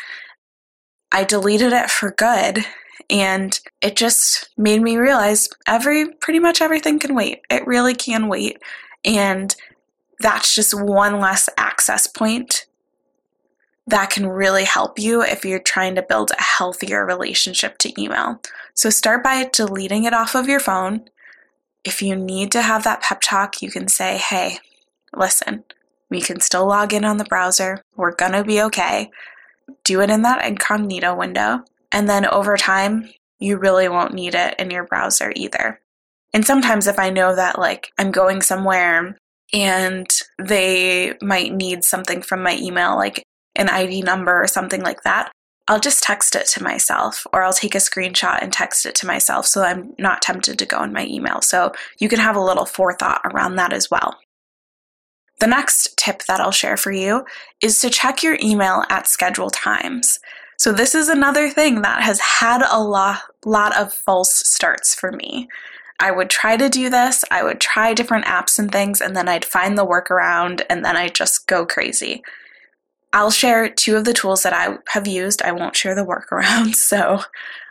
I 1.12 1.24
deleted 1.24 1.74
it 1.74 1.90
for 1.90 2.12
good 2.12 2.66
and 3.10 3.60
it 3.82 3.96
just 3.96 4.50
made 4.58 4.82
me 4.82 4.98
realize 4.98 5.50
every 5.68 6.14
pretty 6.16 6.40
much 6.40 6.62
everything 6.62 7.00
can 7.00 7.16
wait. 7.16 7.42
It 7.50 7.68
really 7.68 7.94
can 7.94 8.28
wait. 8.28 8.58
And 9.06 9.56
that's 10.24 10.56
just 10.56 10.74
one 10.74 11.20
less 11.20 11.50
access 11.58 12.08
point 12.08 12.66
that 13.86 14.10
can 14.10 14.26
really 14.26 14.64
help 14.64 14.98
you 14.98 15.22
if 15.22 15.44
you're 15.44 15.60
trying 15.60 15.96
to 15.96 16.02
build 16.02 16.32
a 16.32 16.42
healthier 16.42 17.06
relationship 17.06 17.78
to 17.80 18.02
email. 18.02 18.42
So 18.74 18.90
start 18.90 19.24
by 19.24 19.50
deleting 19.52 20.06
it 20.06 20.14
off 20.14 20.36
of 20.36 20.48
your 20.48 20.62
phone. 20.62 21.10
If 21.84 22.02
you 22.02 22.16
need 22.16 22.52
to 22.54 22.62
have 22.62 22.86
that 22.86 23.02
pep 23.02 23.20
talk, 23.22 23.62
you 23.62 23.70
can 23.70 23.90
say, 23.90 24.18
hey, 24.18 24.60
listen, 25.14 25.66
we 26.10 26.22
can 26.22 26.40
still 26.40 26.66
log 26.66 26.94
in 26.94 27.04
on 27.04 27.18
the 27.18 27.26
browser. 27.26 27.84
We're 27.98 28.16
going 28.16 28.32
to 28.32 28.46
be 28.46 28.62
okay. 28.62 29.12
Do 29.84 30.00
it 30.00 30.10
in 30.10 30.22
that 30.22 30.46
incognito 30.46 31.14
window. 31.14 31.66
And 31.92 32.08
then 32.08 32.26
over 32.26 32.56
time, 32.56 33.10
you 33.40 33.58
really 33.58 33.90
won't 33.90 34.14
need 34.14 34.34
it 34.34 34.56
in 34.58 34.72
your 34.72 34.86
browser 34.86 35.34
either. 35.36 35.82
And 36.34 36.46
sometimes 36.46 36.88
if 36.88 36.98
I 36.98 37.10
know 37.10 37.36
that 37.36 37.60
like 37.60 37.92
I'm 37.98 38.12
going 38.12 38.42
somewhere 38.42 39.18
and 39.54 40.08
they 40.40 41.14
might 41.22 41.54
need 41.54 41.84
something 41.84 42.22
from 42.22 42.42
my 42.42 42.58
email, 42.58 42.96
like 42.96 43.24
an 43.56 43.70
ID 43.70 44.02
number 44.02 44.42
or 44.42 44.48
something 44.48 44.82
like 44.82 45.04
that, 45.04 45.32
I'll 45.68 45.80
just 45.80 46.04
text 46.04 46.36
it 46.36 46.48
to 46.48 46.64
myself 46.64 47.26
or 47.32 47.42
I'll 47.42 47.54
take 47.54 47.76
a 47.76 47.78
screenshot 47.78 48.42
and 48.42 48.52
text 48.52 48.86
it 48.86 48.96
to 48.96 49.08
myself 49.08 49.46
so 49.46 49.64
I'm 49.64 49.94
not 49.98 50.22
tempted 50.22 50.60
to 50.60 50.66
go 50.66 50.84
in 50.84 50.92
my 50.92 51.06
email. 51.06 51.42
So 51.42 51.72
you 52.00 52.10
can 52.10 52.20
have 52.20 52.36
a 52.36 52.42
little 52.42 52.66
forethought 52.66 53.22
around 53.24 53.56
that 53.56 53.72
as 53.72 53.90
well. 53.90 54.18
The 55.40 55.48
next 55.48 55.96
tip 55.98 56.24
that 56.26 56.40
I'll 56.40 56.52
share 56.52 56.78
for 56.78 56.92
you 56.92 57.26
is 57.62 57.80
to 57.80 57.90
check 57.90 58.24
your 58.24 58.38
email 58.42 58.84
at 58.90 59.08
schedule 59.08 59.50
times. 59.50 60.20
So 60.58 60.72
this 60.72 60.96
is 60.96 61.10
another 61.10 61.50
thing 61.50 61.82
that 61.82 62.02
has 62.04 62.20
had 62.20 62.62
a 62.70 62.82
lot, 62.82 63.22
lot 63.46 63.76
of 63.76 63.94
false 63.94 64.34
starts 64.48 64.94
for 64.94 65.12
me. 65.12 65.48
I 66.00 66.12
would 66.12 66.30
try 66.30 66.58
to 66.58 66.70
do 66.70 66.90
this, 66.90 67.24
I 67.32 67.44
would 67.44 67.62
try 67.62 67.94
different 67.94 68.26
apps 68.26 68.60
and 68.60 68.72
things, 68.72 69.02
and 69.02 69.16
then 69.16 69.28
I'd 69.28 69.46
find 69.46 69.78
the 69.78 69.86
workaround, 69.86 70.62
and 70.70 70.84
then 70.84 70.98
I'd 70.98 71.16
just 71.16 71.48
go 71.48 71.66
crazy. 71.66 72.24
I'll 73.14 73.32
share 73.32 73.70
two 73.70 73.96
of 73.96 74.06
the 74.06 74.14
tools 74.14 74.42
that 74.44 74.54
I 74.54 74.78
have 74.90 75.08
used. 75.08 75.44
I 75.44 75.52
won't 75.52 75.76
share 75.76 75.96
the 75.96 76.06
workarounds, 76.06 76.76
so 76.76 77.22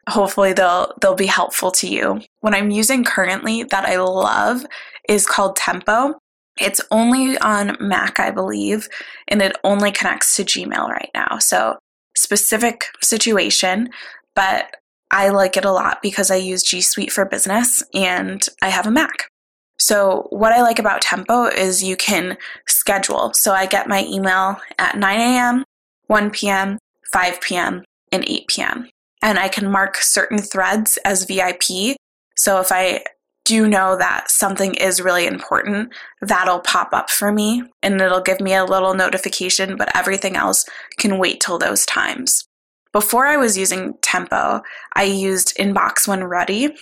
hopefully 0.09 0.53
they'll 0.53 0.95
they'll 1.01 1.15
be 1.15 1.27
helpful 1.27 1.71
to 1.73 1.89
you. 1.89 2.21
What 2.41 2.55
I'm 2.55 2.71
using 2.71 3.05
currently 3.05 3.65
that 3.65 3.85
I 3.85 3.97
love 3.99 4.65
is 5.09 5.27
called 5.27 5.57
Tempo. 5.57 6.15
It's 6.61 6.81
only 6.91 7.39
on 7.39 7.77
Mac, 7.81 8.21
I 8.21 8.31
believe, 8.31 8.89
and 9.29 9.41
it 9.43 9.57
only 9.65 9.91
connects 9.91 10.37
to 10.37 10.45
Gmail 10.45 10.89
right 10.89 11.11
now. 11.15 11.39
So, 11.39 11.79
specific 12.15 12.85
situation, 13.03 13.89
but 14.37 14.77
I 15.13 15.29
like 15.29 15.57
it 15.57 15.65
a 15.65 15.73
lot 15.73 16.01
because 16.03 16.31
I 16.31 16.37
use 16.37 16.63
G 16.63 16.81
Suite 16.81 17.13
for 17.13 17.25
business 17.27 17.83
and 17.95 18.45
I 18.63 18.71
have 18.71 18.87
a 18.87 18.91
Mac. 18.91 19.29
So, 19.79 20.27
what 20.31 20.53
I 20.53 20.63
like 20.63 20.79
about 20.79 21.03
Tempo 21.03 21.47
is 21.47 21.83
you 21.83 21.97
can 21.97 22.39
schedule. 22.67 23.33
So, 23.35 23.53
I 23.53 23.67
get 23.67 23.89
my 23.89 24.05
email 24.05 24.61
at 24.79 24.97
9 24.97 25.21
a.m., 25.21 25.65
1 26.07 26.31
p.m., 26.31 26.79
5 27.13 27.41
p.m., 27.41 27.83
and 28.13 28.25
8 28.27 28.47
p.m. 28.49 28.89
And 29.23 29.39
I 29.39 29.49
can 29.49 29.71
mark 29.71 29.97
certain 29.97 30.39
threads 30.39 30.99
as 31.05 31.25
VIP. 31.25 31.97
So, 32.37 32.61
if 32.61 32.71
I 32.71 33.03
do 33.45 33.67
know 33.67 33.97
that 33.97 34.31
something 34.31 34.75
is 34.75 35.03
really 35.03 35.27
important, 35.27 35.93
that'll 36.21 36.61
pop 36.61 36.91
up 36.93 37.11
for 37.11 37.33
me 37.33 37.65
and 37.83 38.01
it'll 38.01 38.21
give 38.21 38.41
me 38.41 38.55
a 38.55 38.65
little 38.65 38.95
notification, 38.95 39.77
but 39.77 39.95
everything 39.97 40.37
else 40.37 40.65
can 40.99 41.19
wait 41.19 41.41
till 41.41 41.59
those 41.59 41.85
times. 41.87 42.47
Before 42.93 43.27
I 43.27 43.39
was 43.39 43.57
using 43.57 43.95
Tempo, 44.03 44.63
I 44.95 45.05
used 45.05 45.57
Inbox 45.57 46.07
When 46.07 46.25
Ready, 46.25 46.75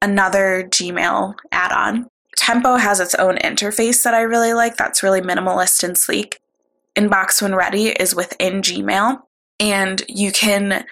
another 0.00 0.66
Gmail 0.70 1.34
add 1.52 1.72
on. 1.72 2.08
Tempo 2.36 2.76
has 2.76 3.00
its 3.00 3.14
own 3.14 3.36
interface 3.36 4.02
that 4.02 4.14
I 4.14 4.22
really 4.22 4.54
like, 4.54 4.76
that's 4.76 5.02
really 5.02 5.20
minimalist 5.20 5.84
and 5.84 5.96
sleek. 5.96 6.40
Inbox 6.96 7.42
When 7.42 7.54
Ready 7.54 7.88
is 7.88 8.14
within 8.14 8.62
Gmail, 8.62 9.20
and 9.60 10.02
you 10.08 10.32
can 10.32 10.84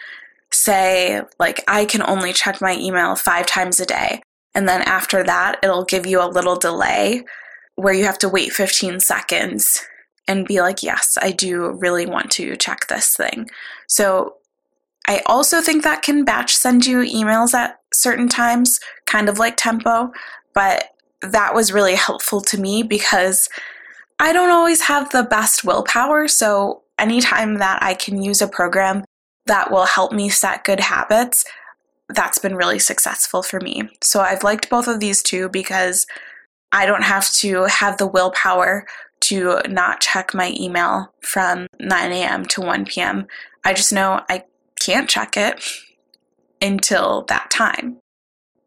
say, 0.53 1.23
like, 1.39 1.65
I 1.67 1.87
can 1.87 2.03
only 2.03 2.33
check 2.33 2.61
my 2.61 2.77
email 2.77 3.17
five 3.17 3.47
times 3.47 3.81
a 3.81 3.87
day. 3.87 4.23
And 4.55 4.69
then 4.69 4.83
after 4.83 5.23
that, 5.25 5.59
it'll 5.63 5.85
give 5.85 6.07
you 6.07 6.23
a 6.23 6.29
little 6.29 6.57
delay 6.57 7.25
where 7.77 7.95
you 7.95 8.05
have 8.05 8.19
to 8.19 8.29
wait 8.29 8.53
15 8.53 9.01
seconds 9.01 9.87
and 10.29 10.47
be 10.47 10.61
like, 10.61 10.83
yes, 10.83 11.17
I 11.21 11.31
do 11.31 11.73
really 11.73 12.07
want 12.07 12.31
to 12.33 12.57
check 12.57 12.89
this 12.89 13.17
thing. 13.17 13.49
So 13.89 14.35
I 15.11 15.23
also 15.27 15.61
think 15.61 15.83
that 15.83 16.03
can 16.03 16.25
batch 16.25 16.55
send 16.55 16.87
you 16.87 16.99
emails 16.99 17.53
at 17.53 17.81
certain 17.93 18.29
times, 18.29 18.79
kind 19.07 19.29
of 19.29 19.41
like 19.41 19.57
Tempo, 19.57 20.13
but 20.55 20.91
that 21.21 21.53
was 21.53 21.73
really 21.73 21.97
helpful 21.97 22.41
to 22.43 22.61
me 22.61 22.85
because 22.85 23.49
I 24.21 24.33
don't 24.33 24.53
always 24.53 24.83
have 24.83 25.11
the 25.11 25.25
best 25.25 25.65
willpower. 25.65 26.29
So 26.29 26.83
anytime 26.97 27.57
that 27.59 27.83
I 27.83 27.95
can 27.95 28.23
use 28.23 28.41
a 28.41 28.47
program 28.47 29.03
that 29.47 29.73
will 29.73 29.87
help 29.87 30.13
me 30.13 30.29
set 30.29 30.63
good 30.63 30.79
habits, 30.79 31.45
that's 32.11 32.39
been 32.39 32.55
really 32.55 32.79
successful 32.79 33.43
for 33.43 33.59
me. 33.59 33.91
So 34.05 34.21
I've 34.21 34.45
liked 34.45 34.71
both 34.71 34.87
of 34.87 35.01
these 35.01 35.25
two 35.25 35.49
because 35.49 36.07
I 36.71 36.87
don't 36.87 37.03
have 37.03 37.29
to 37.33 37.65
have 37.65 37.97
the 37.97 38.07
willpower 38.07 38.87
to 39.23 39.61
not 39.69 40.01
check 40.01 40.35
my 40.35 40.55
email 40.57 41.13
from 41.21 41.67
9 41.81 42.13
a.m. 42.13 42.45
to 42.47 42.61
1 42.61 42.85
p.m. 42.85 43.27
I 43.65 43.75
just 43.75 43.93
know 43.93 44.23
I 44.29 44.45
can't 44.81 45.09
check 45.09 45.37
it 45.37 45.63
until 46.61 47.23
that 47.29 47.51
time. 47.51 47.99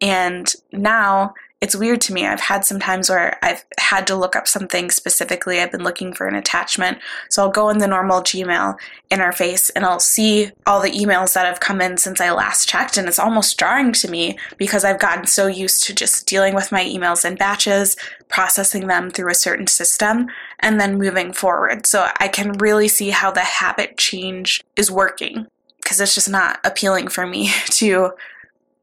And 0.01 0.53
now 0.71 1.33
it's 1.63 1.77
weird 1.77 2.01
to 2.01 2.13
me. 2.13 2.27
I've 2.27 2.41
had 2.41 2.65
some 2.65 2.77
times 2.77 3.09
where 3.09 3.39
I've 3.41 3.63
had 3.79 4.05
to 4.07 4.17
look 4.17 4.35
up 4.35 4.49
something 4.49 4.91
specifically. 4.91 5.61
I've 5.61 5.71
been 5.71 5.85
looking 5.85 6.11
for 6.11 6.27
an 6.27 6.35
attachment. 6.35 6.97
So 7.29 7.41
I'll 7.41 7.51
go 7.51 7.69
in 7.69 7.77
the 7.77 7.87
normal 7.87 8.19
Gmail 8.19 8.75
interface 9.09 9.71
and 9.73 9.85
I'll 9.85 10.01
see 10.01 10.51
all 10.67 10.81
the 10.81 10.91
emails 10.91 11.35
that 11.35 11.45
have 11.45 11.61
come 11.61 11.79
in 11.79 11.95
since 11.95 12.19
I 12.19 12.31
last 12.31 12.67
checked. 12.67 12.97
And 12.97 13.07
it's 13.07 13.17
almost 13.17 13.57
jarring 13.57 13.93
to 13.93 14.11
me 14.11 14.37
because 14.57 14.83
I've 14.83 14.99
gotten 14.99 15.25
so 15.25 15.47
used 15.47 15.85
to 15.85 15.95
just 15.95 16.27
dealing 16.27 16.53
with 16.53 16.69
my 16.69 16.83
emails 16.83 17.23
in 17.23 17.35
batches, 17.35 17.95
processing 18.27 18.87
them 18.87 19.09
through 19.09 19.31
a 19.31 19.35
certain 19.35 19.67
system, 19.67 20.27
and 20.59 20.81
then 20.81 20.97
moving 20.97 21.31
forward. 21.31 21.85
So 21.85 22.09
I 22.19 22.27
can 22.27 22.51
really 22.57 22.89
see 22.89 23.11
how 23.11 23.31
the 23.31 23.39
habit 23.39 23.97
change 23.97 24.61
is 24.75 24.91
working 24.91 25.47
because 25.83 25.99
it's 25.99 26.15
just 26.15 26.29
not 26.29 26.59
appealing 26.63 27.09
for 27.09 27.25
me 27.25 27.51
to 27.65 28.11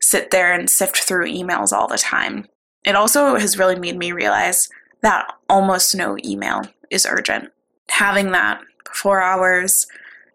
sit 0.01 0.31
there 0.31 0.53
and 0.53 0.69
sift 0.69 0.97
through 0.97 1.27
emails 1.27 1.73
all 1.73 1.89
the 1.89 1.99
time. 1.99 2.47
It 2.85 2.95
also 2.95 3.37
has 3.37 3.59
really 3.59 3.79
made 3.79 3.97
me 3.97 4.13
realize 4.13 4.69
that 5.03 5.33
almost 5.49 5.95
no 5.95 6.17
email 6.25 6.63
is 6.91 7.07
urgent. 7.07 7.51
Having 7.91 8.33
that 8.33 8.61
four 8.93 9.21
hours 9.21 9.87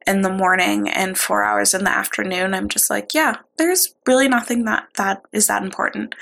in 0.05 0.21
the 0.21 0.29
morning 0.29 0.87
and 0.89 1.17
four 1.17 1.43
hours 1.43 1.73
in 1.73 1.83
the 1.83 1.89
afternoon, 1.89 2.53
I'm 2.53 2.69
just 2.69 2.89
like, 2.89 3.13
yeah, 3.13 3.37
there's 3.57 3.95
really 4.05 4.27
nothing 4.27 4.65
that, 4.65 4.87
that 4.95 5.23
is 5.31 5.47
that 5.47 5.63
important. 5.63 6.13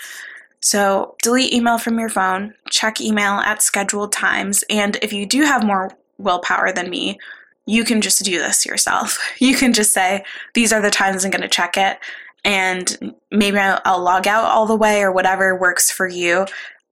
So 0.61 1.15
delete 1.21 1.53
email 1.53 1.77
from 1.77 1.99
your 1.99 2.09
phone, 2.09 2.53
check 2.69 3.01
email 3.01 3.33
at 3.33 3.61
scheduled 3.61 4.13
times, 4.13 4.63
and 4.69 4.97
if 5.01 5.11
you 5.11 5.25
do 5.25 5.43
have 5.43 5.65
more 5.65 5.91
willpower 6.17 6.71
than 6.71 6.89
me, 6.89 7.19
you 7.65 7.83
can 7.83 8.01
just 8.01 8.23
do 8.23 8.39
this 8.39 8.65
yourself. 8.65 9.17
You 9.39 9.55
can 9.55 9.73
just 9.73 9.93
say, 9.93 10.23
these 10.53 10.71
are 10.71 10.81
the 10.81 10.89
times 10.89 11.23
I'm 11.23 11.31
going 11.31 11.41
to 11.41 11.47
check 11.47 11.77
it, 11.77 11.97
and 12.45 13.13
maybe 13.31 13.57
I'll, 13.57 14.01
log 14.01 14.27
out 14.27 14.45
all 14.45 14.65
the 14.65 14.75
way 14.75 15.01
or 15.01 15.11
whatever 15.11 15.57
works 15.57 15.91
for 15.91 16.07
you. 16.07 16.45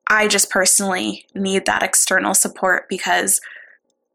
I 0.07 0.27
just 0.27 0.49
personally 0.49 1.25
need 1.35 1.65
that 1.65 1.83
external 1.83 2.33
support 2.33 2.89
because 2.89 3.39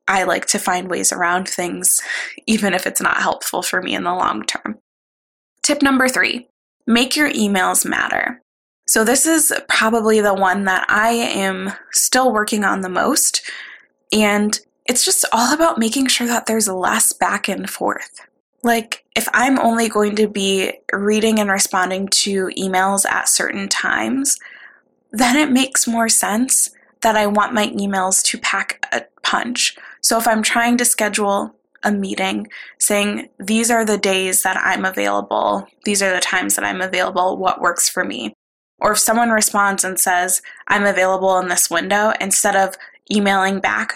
I 0.08 0.24
like 0.24 0.46
to 0.46 0.58
find 0.58 0.88
ways 0.88 1.12
around 1.12 1.48
things, 1.48 2.00
even 2.46 2.74
if 2.74 2.86
it's 2.86 3.00
not 3.00 3.22
helpful 3.22 3.62
for 3.62 3.82
me 3.82 3.94
in 3.94 4.04
the 4.04 4.14
long 4.14 4.44
term. 4.44 4.78
Tip 5.62 5.82
number 5.82 6.08
three 6.08 6.48
make 6.86 7.16
your 7.16 7.30
emails 7.30 7.84
matter. 7.84 8.40
So, 8.86 9.02
this 9.02 9.26
is 9.26 9.52
probably 9.68 10.20
the 10.20 10.34
one 10.34 10.64
that 10.64 10.86
I 10.88 11.08
am 11.10 11.72
still 11.92 12.32
working 12.32 12.64
on 12.64 12.82
the 12.82 12.88
most. 12.88 13.42
And 14.12 14.58
it's 14.88 15.04
just 15.04 15.24
all 15.32 15.52
about 15.52 15.78
making 15.78 16.06
sure 16.06 16.26
that 16.26 16.46
there's 16.46 16.68
less 16.68 17.12
back 17.12 17.48
and 17.48 17.68
forth. 17.68 18.20
Like, 18.62 19.04
if 19.14 19.28
I'm 19.32 19.58
only 19.58 19.88
going 19.88 20.16
to 20.16 20.28
be 20.28 20.72
reading 20.92 21.38
and 21.38 21.50
responding 21.50 22.08
to 22.08 22.50
emails 22.58 23.06
at 23.06 23.28
certain 23.28 23.68
times, 23.68 24.38
then 25.12 25.36
it 25.36 25.50
makes 25.50 25.86
more 25.86 26.08
sense 26.08 26.70
that 27.02 27.16
I 27.16 27.26
want 27.26 27.54
my 27.54 27.68
emails 27.68 28.22
to 28.24 28.38
pack 28.38 28.84
a 28.92 29.02
punch. 29.22 29.76
So 30.00 30.18
if 30.18 30.26
I'm 30.26 30.42
trying 30.42 30.76
to 30.78 30.84
schedule 30.84 31.54
a 31.82 31.92
meeting 31.92 32.48
saying, 32.78 33.28
these 33.38 33.70
are 33.70 33.84
the 33.84 33.98
days 33.98 34.42
that 34.42 34.56
I'm 34.56 34.84
available, 34.84 35.68
these 35.84 36.02
are 36.02 36.12
the 36.12 36.20
times 36.20 36.56
that 36.56 36.64
I'm 36.64 36.80
available, 36.80 37.36
what 37.36 37.60
works 37.60 37.88
for 37.88 38.04
me. 38.04 38.34
Or 38.78 38.92
if 38.92 38.98
someone 38.98 39.30
responds 39.30 39.84
and 39.84 39.98
says, 39.98 40.42
I'm 40.68 40.84
available 40.84 41.38
in 41.38 41.48
this 41.48 41.70
window, 41.70 42.12
instead 42.20 42.56
of 42.56 42.74
emailing 43.10 43.60
back, 43.60 43.94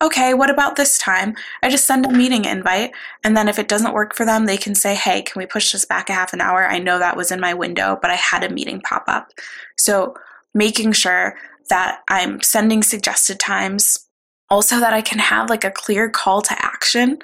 okay, 0.00 0.32
what 0.32 0.50
about 0.50 0.76
this 0.76 0.96
time? 0.98 1.34
I 1.62 1.70
just 1.70 1.86
send 1.86 2.06
a 2.06 2.10
meeting 2.10 2.44
invite. 2.44 2.92
And 3.24 3.36
then 3.36 3.48
if 3.48 3.58
it 3.58 3.68
doesn't 3.68 3.94
work 3.94 4.14
for 4.14 4.24
them, 4.24 4.46
they 4.46 4.56
can 4.56 4.74
say, 4.74 4.94
hey, 4.94 5.22
can 5.22 5.40
we 5.40 5.46
push 5.46 5.72
this 5.72 5.84
back 5.84 6.08
a 6.08 6.12
half 6.12 6.32
an 6.32 6.40
hour? 6.40 6.66
I 6.68 6.78
know 6.78 6.98
that 6.98 7.16
was 7.16 7.32
in 7.32 7.40
my 7.40 7.52
window, 7.52 7.98
but 8.00 8.10
I 8.10 8.14
had 8.14 8.44
a 8.44 8.52
meeting 8.52 8.80
pop 8.80 9.04
up. 9.08 9.32
So 9.76 10.14
making 10.54 10.92
sure 10.92 11.36
that 11.68 12.00
I'm 12.08 12.40
sending 12.42 12.82
suggested 12.82 13.40
times, 13.40 14.06
also 14.50 14.78
that 14.80 14.94
I 14.94 15.02
can 15.02 15.18
have 15.18 15.50
like 15.50 15.64
a 15.64 15.70
clear 15.70 16.08
call 16.08 16.42
to 16.42 16.64
action. 16.64 17.18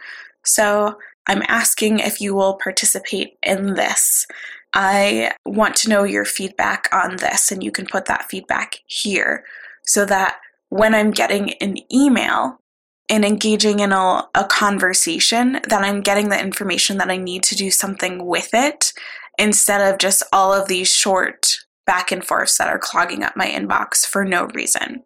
So 0.45 0.99
I'm 1.27 1.43
asking 1.49 2.01
if 2.01 2.21
you 2.21 2.35
will 2.35 2.55
participate 2.55 3.39
in 3.43 3.75
this. 3.75 4.27
I 4.75 5.33
want 5.47 5.77
to 5.77 5.89
know 5.89 6.03
your 6.03 6.25
feedback 6.25 6.89
on 6.93 7.17
this, 7.17 7.53
and 7.53 7.63
you 7.63 7.71
can 7.71 7.87
put 7.87 8.07
that 8.07 8.29
feedback 8.29 8.81
here 8.87 9.45
so 9.87 10.05
that 10.07 10.39
when 10.69 10.95
I'm 10.95 11.13
getting 11.13 11.53
an 11.55 11.77
email 11.93 12.59
and 13.09 13.25
engaging 13.25 13.81
in 13.81 13.93
a, 13.93 14.27
a 14.35 14.45
conversation 14.45 15.61
that 15.69 15.83
I'm 15.83 16.01
getting 16.01 16.29
the 16.29 16.41
information 16.41 16.99
that 16.99 17.11
I 17.11 17.17
need 17.17 17.43
to 17.45 17.55
do 17.55 17.71
something 17.71 18.25
with 18.25 18.51
it 18.53 18.93
instead 19.39 19.81
of 19.81 19.99
just 19.99 20.23
all 20.33 20.53
of 20.53 20.69
these 20.69 20.93
short 20.93 21.59
back 21.87 22.11
and 22.11 22.25
forths 22.25 22.57
that 22.59 22.69
are 22.69 22.79
clogging 22.79 23.23
up 23.23 23.37
my 23.37 23.47
inbox 23.47 24.07
for 24.07 24.25
no 24.25 24.47
reason. 24.55 25.03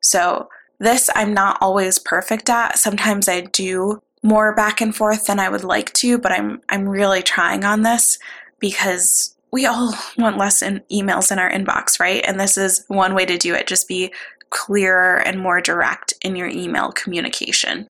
So, 0.00 0.48
this 0.80 1.08
I'm 1.14 1.32
not 1.32 1.58
always 1.60 2.00
perfect 2.00 2.50
at. 2.50 2.76
Sometimes 2.76 3.28
I 3.28 3.42
do 3.42 4.00
more 4.22 4.54
back 4.54 4.80
and 4.80 4.94
forth 4.94 5.26
than 5.26 5.38
I 5.38 5.48
would 5.48 5.62
like 5.62 5.92
to, 5.94 6.18
but 6.18 6.32
I'm 6.32 6.60
I'm 6.68 6.88
really 6.88 7.22
trying 7.22 7.64
on 7.64 7.82
this 7.82 8.18
because 8.58 9.36
we 9.52 9.66
all 9.66 9.94
want 10.18 10.38
less 10.38 10.62
in 10.62 10.82
emails 10.90 11.30
in 11.30 11.38
our 11.38 11.50
inbox, 11.50 12.00
right? 12.00 12.24
And 12.26 12.40
this 12.40 12.56
is 12.56 12.84
one 12.88 13.14
way 13.14 13.26
to 13.26 13.38
do 13.38 13.54
it. 13.54 13.66
Just 13.66 13.86
be 13.86 14.12
clearer 14.52 15.16
and 15.16 15.40
more 15.40 15.60
direct 15.60 16.14
in 16.22 16.36
your 16.36 16.48
email 16.48 16.92
communication. 16.92 17.88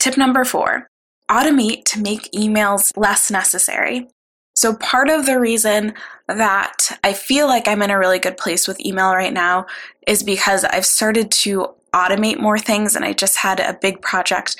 Tip 0.00 0.16
number 0.16 0.44
four 0.44 0.88
automate 1.30 1.84
to 1.84 2.00
make 2.00 2.32
emails 2.32 2.90
less 2.96 3.30
necessary. 3.30 4.08
So, 4.54 4.74
part 4.74 5.08
of 5.08 5.26
the 5.26 5.38
reason 5.38 5.94
that 6.26 6.98
I 7.04 7.12
feel 7.12 7.46
like 7.46 7.68
I'm 7.68 7.82
in 7.82 7.90
a 7.90 7.98
really 7.98 8.18
good 8.18 8.36
place 8.36 8.66
with 8.66 8.84
email 8.84 9.12
right 9.12 9.32
now 9.32 9.66
is 10.08 10.24
because 10.24 10.64
I've 10.64 10.84
started 10.84 11.30
to 11.30 11.68
automate 11.94 12.40
more 12.40 12.58
things, 12.58 12.96
and 12.96 13.04
I 13.04 13.12
just 13.12 13.38
had 13.38 13.60
a 13.60 13.78
big 13.80 14.02
project 14.02 14.56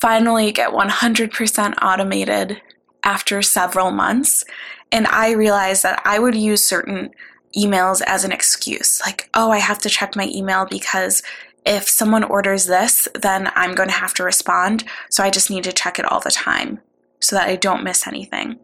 finally 0.00 0.52
get 0.52 0.70
100% 0.70 1.74
automated 1.82 2.60
after 3.02 3.42
several 3.42 3.90
months. 3.90 4.44
And 4.92 5.06
I 5.06 5.32
realized 5.32 5.82
that 5.82 6.02
I 6.04 6.18
would 6.18 6.34
use 6.34 6.64
certain 6.64 7.10
emails 7.56 8.00
as 8.06 8.24
an 8.24 8.32
excuse. 8.32 9.00
Like, 9.00 9.28
oh, 9.34 9.50
I 9.50 9.58
have 9.58 9.78
to 9.80 9.90
check 9.90 10.16
my 10.16 10.28
email 10.28 10.66
because 10.66 11.22
if 11.66 11.88
someone 11.88 12.24
orders 12.24 12.66
this, 12.66 13.08
then 13.14 13.50
I'm 13.54 13.74
going 13.74 13.88
to 13.88 13.94
have 13.94 14.14
to 14.14 14.24
respond. 14.24 14.84
So 15.10 15.22
I 15.22 15.30
just 15.30 15.50
need 15.50 15.64
to 15.64 15.72
check 15.72 15.98
it 15.98 16.04
all 16.04 16.20
the 16.20 16.30
time 16.30 16.80
so 17.20 17.36
that 17.36 17.48
I 17.48 17.56
don't 17.56 17.84
miss 17.84 18.06
anything. 18.06 18.58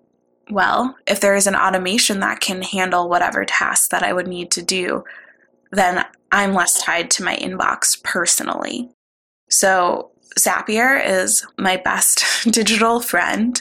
Well, 0.51 0.97
if 1.07 1.21
there 1.21 1.35
is 1.35 1.47
an 1.47 1.57
automation 1.57 2.21
that 2.21 2.41
can 2.41 2.63
handle 2.63 3.09
whatever 3.09 3.45
task 3.45 3.91
that 3.91 4.03
I 4.03 4.13
would 4.13 4.29
need 4.29 4.51
to 4.53 4.63
do, 4.63 5.05
then 5.73 6.05
I'm 6.31 6.55
less 6.55 6.81
tied 6.83 7.11
to 7.13 7.25
my 7.25 7.37
inbox 7.37 8.03
personally. 8.03 8.91
So 9.51 10.11
Zapier 10.39 11.05
is 11.05 11.45
my 11.59 11.77
best 11.77 12.25
digital 12.45 13.01
friend, 13.01 13.61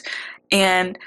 and 0.52 0.98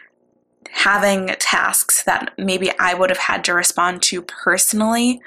having 0.72 1.28
tasks 1.40 2.04
that 2.04 2.34
maybe 2.38 2.72
I 2.80 2.94
would 2.94 3.10
have 3.10 3.20
had 3.20 3.44
to 3.46 3.54
respond 3.54 4.02
to 4.04 4.22
personally 4.22 5.22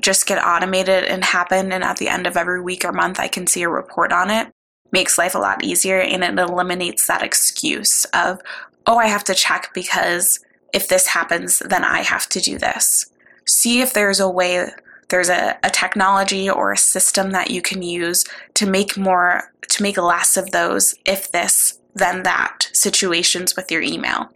just 0.00 0.26
get 0.26 0.44
automated 0.44 1.04
and 1.04 1.24
happen. 1.24 1.72
And 1.72 1.84
at 1.84 1.98
the 1.98 2.08
end 2.08 2.26
of 2.26 2.36
every 2.36 2.62
week 2.62 2.84
or 2.84 2.92
month, 2.92 3.20
I 3.20 3.28
can 3.28 3.46
see 3.46 3.62
a 3.62 3.68
report 3.68 4.12
on 4.12 4.30
it. 4.30 4.48
Makes 4.90 5.18
life 5.18 5.34
a 5.34 5.38
lot 5.38 5.64
easier 5.64 6.00
and 6.00 6.22
it 6.22 6.38
eliminates 6.38 7.06
that 7.06 7.22
excuse 7.22 8.04
of, 8.06 8.40
oh, 8.86 8.98
I 8.98 9.06
have 9.06 9.24
to 9.24 9.34
check 9.34 9.70
because 9.74 10.40
if 10.72 10.88
this 10.88 11.08
happens, 11.08 11.60
then 11.60 11.84
I 11.84 12.00
have 12.00 12.28
to 12.30 12.40
do 12.40 12.58
this. 12.58 13.06
See 13.46 13.80
if 13.80 13.92
there's 13.92 14.20
a 14.20 14.28
way, 14.28 14.68
there's 15.08 15.28
a, 15.28 15.58
a 15.62 15.70
technology 15.70 16.48
or 16.48 16.72
a 16.72 16.78
system 16.78 17.30
that 17.32 17.50
you 17.50 17.60
can 17.60 17.82
use 17.82 18.24
to 18.54 18.66
make 18.66 18.96
more, 18.96 19.52
to 19.68 19.82
make 19.82 19.96
less 19.96 20.36
of 20.36 20.50
those 20.50 20.94
if 21.04 21.30
this, 21.32 21.78
then 21.94 22.22
that 22.22 22.68
situations 22.72 23.56
with 23.56 23.70
your 23.70 23.82
email. 23.82 24.30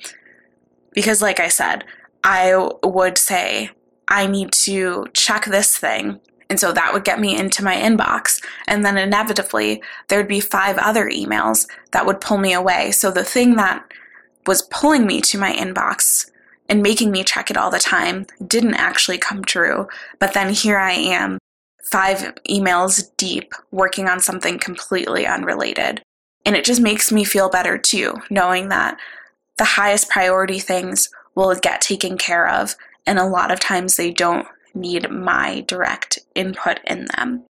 Because, 0.96 1.22
like 1.22 1.38
I 1.38 1.46
said, 1.46 1.84
I 2.24 2.70
would 2.82 3.18
say, 3.18 3.70
I 4.08 4.26
need 4.26 4.50
to 4.64 5.06
check 5.12 5.44
this 5.44 5.78
thing. 5.78 6.18
And 6.48 6.58
so 6.58 6.72
that 6.72 6.92
would 6.92 7.04
get 7.04 7.20
me 7.20 7.36
into 7.38 7.62
my 7.62 7.76
inbox. 7.76 8.42
And 8.66 8.84
then 8.84 8.96
inevitably, 8.96 9.82
there'd 10.08 10.26
be 10.26 10.40
five 10.40 10.78
other 10.78 11.08
emails 11.08 11.68
that 11.92 12.06
would 12.06 12.20
pull 12.20 12.38
me 12.38 12.52
away. 12.52 12.90
So 12.92 13.10
the 13.10 13.24
thing 13.24 13.56
that 13.56 13.84
was 14.46 14.62
pulling 14.62 15.06
me 15.06 15.20
to 15.22 15.38
my 15.38 15.52
inbox 15.52 16.30
and 16.68 16.82
making 16.82 17.10
me 17.10 17.24
check 17.24 17.50
it 17.50 17.56
all 17.56 17.70
the 17.70 17.78
time 17.78 18.26
didn't 18.46 18.74
actually 18.74 19.18
come 19.18 19.44
true. 19.44 19.86
But 20.18 20.34
then 20.34 20.52
here 20.52 20.78
I 20.78 20.92
am, 20.92 21.38
five 21.82 22.32
emails 22.48 23.10
deep, 23.16 23.52
working 23.70 24.08
on 24.08 24.20
something 24.20 24.58
completely 24.58 25.26
unrelated. 25.26 26.02
And 26.44 26.56
it 26.56 26.64
just 26.64 26.80
makes 26.80 27.10
me 27.12 27.24
feel 27.24 27.50
better 27.50 27.76
too, 27.76 28.14
knowing 28.30 28.68
that 28.68 28.98
the 29.58 29.64
highest 29.64 30.08
priority 30.08 30.58
things 30.58 31.08
will 31.34 31.54
get 31.54 31.80
taken 31.80 32.16
care 32.18 32.48
of, 32.48 32.74
and 33.06 33.18
a 33.18 33.26
lot 33.26 33.50
of 33.50 33.60
times 33.60 33.96
they 33.96 34.10
don't 34.10 34.46
need 34.74 35.10
my 35.10 35.62
direct 35.62 36.18
input 36.34 36.80
in 36.86 37.06
them. 37.16 37.44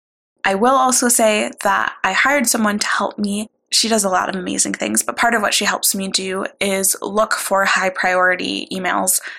I 0.44 0.54
will 0.54 0.74
also 0.74 1.08
say 1.08 1.50
that 1.62 1.94
I 2.04 2.12
hired 2.12 2.46
someone 2.46 2.78
to 2.78 2.86
help 2.86 3.18
me. 3.18 3.48
She 3.72 3.88
does 3.88 4.04
a 4.04 4.10
lot 4.10 4.28
of 4.28 4.36
amazing 4.36 4.74
things, 4.74 5.02
but 5.02 5.16
part 5.16 5.34
of 5.34 5.42
what 5.42 5.54
she 5.54 5.64
helps 5.64 5.94
me 5.94 6.08
do 6.08 6.46
is 6.60 6.96
look 7.00 7.32
for 7.32 7.64
high 7.64 7.90
priority 7.90 8.68
emails 8.70 9.20
in 9.20 9.34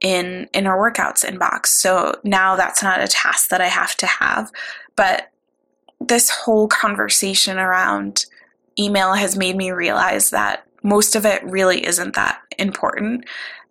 in 0.00 0.48
Inner 0.52 0.78
Workout's 0.78 1.24
inbox. 1.24 1.66
So 1.66 2.14
now 2.24 2.56
that's 2.56 2.82
not 2.82 3.02
a 3.02 3.08
task 3.08 3.48
that 3.48 3.60
I 3.60 3.68
have 3.68 3.96
to 3.96 4.06
have, 4.06 4.52
but 4.96 5.30
this 6.00 6.28
whole 6.30 6.68
conversation 6.68 7.58
around 7.58 8.26
email 8.78 9.14
has 9.14 9.36
made 9.36 9.56
me 9.56 9.70
realize 9.70 10.30
that 10.30 10.66
most 10.84 11.16
of 11.16 11.26
it 11.26 11.42
really 11.42 11.84
isn't 11.84 12.14
that 12.14 12.40
important. 12.58 13.24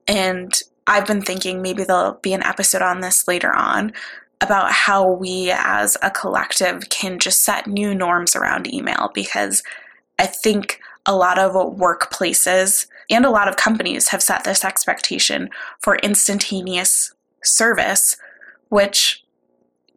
And 0.07 0.53
I've 0.87 1.07
been 1.07 1.21
thinking 1.21 1.61
maybe 1.61 1.85
there'll 1.85 2.19
be 2.21 2.33
an 2.33 2.43
episode 2.43 2.81
on 2.81 2.99
this 2.99 3.27
later 3.27 3.53
on 3.53 3.93
about 4.41 4.71
how 4.71 5.09
we 5.09 5.51
as 5.51 5.95
a 6.01 6.11
collective 6.11 6.89
can 6.89 7.19
just 7.19 7.43
set 7.43 7.67
new 7.67 7.95
norms 7.95 8.35
around 8.35 8.71
email 8.73 9.09
because 9.13 9.63
I 10.19 10.25
think 10.25 10.81
a 11.05 11.15
lot 11.15 11.39
of 11.39 11.53
workplaces 11.53 12.87
and 13.09 13.25
a 13.25 13.29
lot 13.29 13.47
of 13.47 13.55
companies 13.55 14.09
have 14.09 14.23
set 14.23 14.43
this 14.43 14.65
expectation 14.65 15.49
for 15.79 15.97
instantaneous 15.97 17.13
service, 17.43 18.17
which 18.69 19.23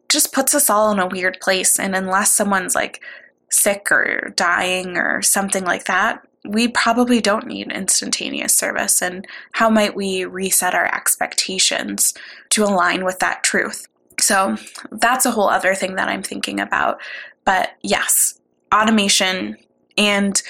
just 0.09 0.33
puts 0.33 0.53
us 0.53 0.69
all 0.69 0.91
in 0.91 0.99
a 0.99 1.07
weird 1.07 1.39
place. 1.41 1.79
And 1.79 1.95
unless 1.95 2.33
someone's 2.33 2.75
like 2.75 3.01
sick 3.49 3.91
or 3.91 4.33
dying 4.35 4.97
or 4.97 5.21
something 5.21 5.63
like 5.63 5.85
that, 5.85 6.26
we 6.45 6.67
probably 6.67 7.21
don't 7.21 7.47
need 7.47 7.71
instantaneous 7.71 8.55
service. 8.55 9.01
And 9.01 9.25
how 9.53 9.69
might 9.69 9.95
we 9.95 10.25
reset 10.25 10.75
our 10.75 10.93
expectations 10.93 12.13
to 12.49 12.63
align 12.63 13.03
with 13.03 13.19
that 13.19 13.43
truth? 13.43 13.87
So 14.19 14.57
that's 14.91 15.25
a 15.25 15.31
whole 15.31 15.49
other 15.49 15.75
thing 15.75 15.95
that 15.95 16.09
I'm 16.09 16.23
thinking 16.23 16.59
about. 16.59 16.99
But 17.45 17.71
yes, 17.81 18.39
automation 18.73 19.57
and 19.97 20.41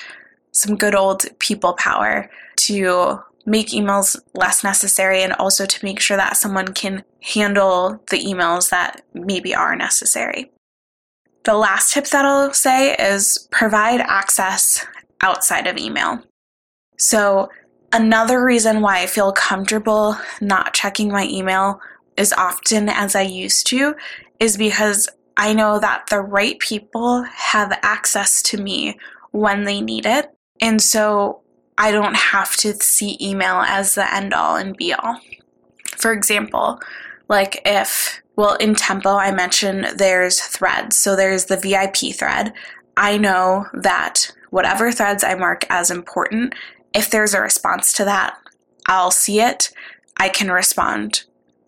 some 0.52 0.76
good 0.76 0.96
old 0.96 1.26
people 1.40 1.74
power 1.74 2.30
to 2.58 3.20
make 3.46 3.70
emails 3.70 4.20
less 4.34 4.64
necessary 4.64 5.24
and 5.24 5.34
also 5.34 5.66
to 5.66 5.86
make 5.86 6.00
sure 6.00 6.18
that 6.18 6.38
someone 6.38 6.74
can 6.74 7.04
handle 7.22 8.02
the 8.10 8.20
emails 8.20 8.70
that 8.70 9.02
maybe 9.14 9.56
are 9.56 9.76
necessary. 9.76 10.52
The 11.44 11.54
last 11.54 11.94
tip 11.94 12.08
that 12.08 12.26
I'll 12.26 12.54
say 12.54 12.94
is 12.96 13.48
provide 13.52 14.02
access 14.02 14.86
outside 15.22 15.68
of 15.68 15.78
email. 15.78 16.22
So, 16.98 17.50
another 17.94 18.44
reason 18.44 18.82
why 18.82 19.02
I 19.02 19.08
feel 19.08 19.32
comfortable 19.32 20.18
not 20.42 20.74
checking 20.74 21.10
my 21.10 21.26
email 21.26 21.80
as 22.18 22.34
often 22.34 22.90
as 22.90 23.16
I 23.16 23.22
used 23.22 23.68
to 23.68 23.96
is 24.40 24.58
because 24.58 25.08
I 25.38 25.54
know 25.54 25.80
that 25.80 26.08
the 26.10 26.20
right 26.20 26.58
people 26.60 27.24
have 27.24 27.78
access 27.84 28.42
to 28.44 28.62
me 28.62 28.98
when 29.32 29.64
they 29.64 29.82
need 29.82 30.06
it. 30.06 30.32
And 30.62 30.82
so 30.82 31.42
I 31.78 31.92
don't 31.92 32.16
have 32.16 32.56
to 32.58 32.74
see 32.74 33.18
email 33.22 33.62
as 33.62 33.94
the 33.94 34.12
end 34.14 34.34
all 34.34 34.56
and 34.56 34.76
be 34.76 34.94
all. 34.94 35.20
For 35.96 36.12
example, 36.12 36.80
like 37.30 37.62
if, 37.66 38.22
well, 38.36 38.56
in 38.56 38.74
Tempo, 38.74 39.12
I 39.12 39.32
mentioned 39.32 39.86
there's 39.98 40.42
threads. 40.42 40.98
So 40.98 41.16
there's 41.16 41.46
the 41.46 41.58
VIP 41.58 42.16
thread. 42.16 42.54
I 42.96 43.18
know 43.18 43.68
that 43.74 44.32
whatever 44.50 44.92
threads 44.92 45.24
I 45.24 45.36
mark 45.36 45.66
as 45.70 45.92
important, 45.92 46.54
if 46.94 47.10
there's 47.10 47.34
a 47.34 47.42
response 47.42 47.94
to 47.94 48.06
that, 48.06 48.38
I'll 48.88 49.12
see 49.12 49.42
it. 49.42 49.72
I 50.18 50.30
can 50.30 50.50
respond 50.50 51.24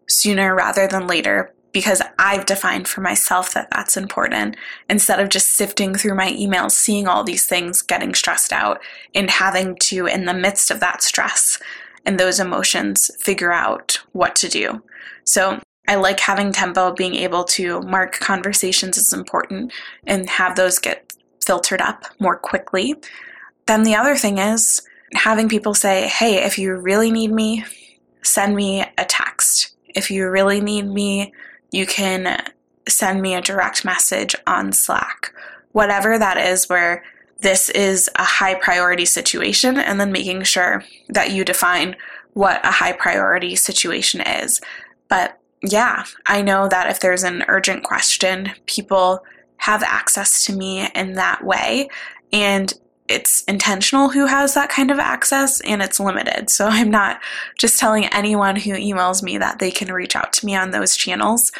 sooner 0.07 0.55
rather 0.55 0.87
than 0.87 1.07
later 1.07 1.53
because 1.71 2.01
I've 2.17 2.45
defined 2.45 2.87
for 2.87 3.01
myself 3.01 3.53
that 3.53 3.69
that's 3.71 3.95
important 3.95 4.55
instead 4.89 5.19
of 5.19 5.29
just 5.29 5.55
sifting 5.55 5.93
through 5.93 6.15
my 6.15 6.31
emails, 6.31 6.71
seeing 6.71 7.07
all 7.07 7.23
these 7.23 7.45
things, 7.45 7.81
getting 7.81 8.15
stressed 8.15 8.51
out, 8.51 8.81
and 9.13 9.29
having 9.29 9.75
to, 9.83 10.07
in 10.07 10.25
the 10.25 10.33
midst 10.33 10.71
of 10.71 10.79
that 10.79 11.03
stress 11.03 11.59
and 12.05 12.19
those 12.19 12.39
emotions, 12.39 13.11
figure 13.19 13.51
out 13.51 13.99
what 14.13 14.35
to 14.37 14.49
do. 14.49 14.81
So 15.25 15.59
I 15.87 15.95
like 15.95 16.19
having 16.19 16.51
tempo, 16.51 16.93
being 16.93 17.15
able 17.15 17.43
to 17.45 17.81
mark 17.81 18.19
conversations 18.19 18.97
as 18.97 19.13
important 19.13 19.71
and 20.07 20.29
have 20.29 20.55
those 20.55 20.79
get 20.79 21.13
filtered 21.49 21.81
up 21.81 22.05
more 22.19 22.37
quickly. 22.37 22.93
Then 23.65 23.81
the 23.81 23.95
other 23.95 24.15
thing 24.15 24.37
is 24.37 24.83
having 25.15 25.49
people 25.49 25.73
say, 25.73 26.07
hey, 26.07 26.43
if 26.43 26.59
you 26.59 26.75
really 26.75 27.09
need 27.09 27.31
me, 27.31 27.65
send 28.21 28.55
me 28.55 28.85
a 28.99 29.05
text. 29.05 29.75
If 29.95 30.11
you 30.11 30.29
really 30.29 30.61
need 30.61 30.85
me, 30.85 31.33
you 31.71 31.87
can 31.87 32.39
send 32.87 33.23
me 33.23 33.33
a 33.33 33.41
direct 33.41 33.83
message 33.83 34.35
on 34.45 34.73
Slack. 34.73 35.33
Whatever 35.71 36.19
that 36.19 36.37
is, 36.37 36.69
where 36.69 37.03
this 37.39 37.69
is 37.69 38.11
a 38.15 38.23
high 38.23 38.53
priority 38.53 39.05
situation, 39.05 39.79
and 39.79 39.99
then 39.99 40.11
making 40.11 40.43
sure 40.43 40.83
that 41.07 41.31
you 41.31 41.43
define 41.43 41.95
what 42.33 42.63
a 42.63 42.69
high 42.69 42.93
priority 42.93 43.55
situation 43.55 44.21
is. 44.21 44.61
But 45.07 45.39
yeah, 45.63 46.03
I 46.27 46.43
know 46.43 46.69
that 46.69 46.91
if 46.91 46.99
there's 46.99 47.23
an 47.23 47.43
urgent 47.47 47.83
question, 47.83 48.51
people 48.67 49.23
have 49.59 49.83
access 49.83 50.43
to 50.45 50.53
me 50.53 50.87
in 50.95 51.13
that 51.13 51.43
way. 51.43 51.89
And 52.33 52.73
it's 53.07 53.43
intentional 53.43 54.09
who 54.09 54.25
has 54.25 54.53
that 54.53 54.69
kind 54.69 54.91
of 54.91 54.99
access 54.99 55.61
and 55.61 55.81
it's 55.81 55.99
limited. 55.99 56.49
So 56.49 56.67
I'm 56.69 56.91
not 56.91 57.21
just 57.57 57.79
telling 57.79 58.05
anyone 58.07 58.55
who 58.55 58.71
emails 58.71 59.23
me 59.23 59.37
that 59.37 59.59
they 59.59 59.71
can 59.71 59.91
reach 59.91 60.15
out 60.15 60.33
to 60.33 60.45
me 60.45 60.55
on 60.55 60.71
those 60.71 60.95
channels, 60.95 61.51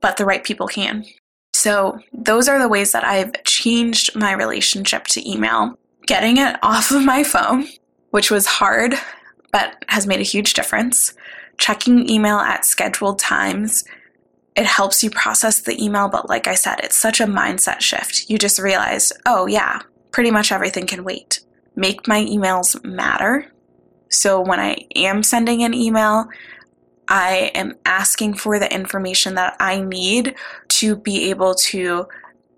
but 0.00 0.16
the 0.16 0.24
right 0.24 0.44
people 0.44 0.66
can. 0.66 1.04
So 1.52 1.98
those 2.12 2.48
are 2.48 2.58
the 2.58 2.68
ways 2.68 2.92
that 2.92 3.04
I've 3.04 3.32
changed 3.44 4.16
my 4.16 4.32
relationship 4.32 5.06
to 5.08 5.30
email. 5.30 5.78
Getting 6.06 6.36
it 6.36 6.56
off 6.62 6.90
of 6.90 7.04
my 7.04 7.22
phone, 7.22 7.66
which 8.10 8.30
was 8.30 8.46
hard 8.46 8.94
but 9.54 9.84
has 9.86 10.04
made 10.04 10.18
a 10.18 10.24
huge 10.24 10.54
difference. 10.54 11.14
Checking 11.58 12.10
email 12.10 12.38
at 12.38 12.64
scheduled 12.64 13.20
times. 13.20 13.84
It 14.56 14.66
helps 14.66 15.02
you 15.02 15.10
process 15.10 15.60
the 15.60 15.82
email, 15.82 16.08
but 16.08 16.28
like 16.28 16.46
I 16.46 16.54
said, 16.54 16.80
it's 16.80 16.96
such 16.96 17.20
a 17.20 17.26
mindset 17.26 17.80
shift. 17.80 18.30
You 18.30 18.38
just 18.38 18.60
realize, 18.60 19.12
oh, 19.26 19.46
yeah, 19.46 19.80
pretty 20.12 20.30
much 20.30 20.52
everything 20.52 20.86
can 20.86 21.02
wait. 21.02 21.40
Make 21.74 22.06
my 22.06 22.24
emails 22.24 22.82
matter. 22.84 23.50
So 24.08 24.40
when 24.40 24.60
I 24.60 24.86
am 24.94 25.24
sending 25.24 25.64
an 25.64 25.74
email, 25.74 26.28
I 27.08 27.50
am 27.54 27.74
asking 27.84 28.34
for 28.34 28.58
the 28.58 28.72
information 28.72 29.34
that 29.34 29.56
I 29.58 29.80
need 29.80 30.36
to 30.68 30.96
be 30.96 31.30
able 31.30 31.54
to 31.56 32.06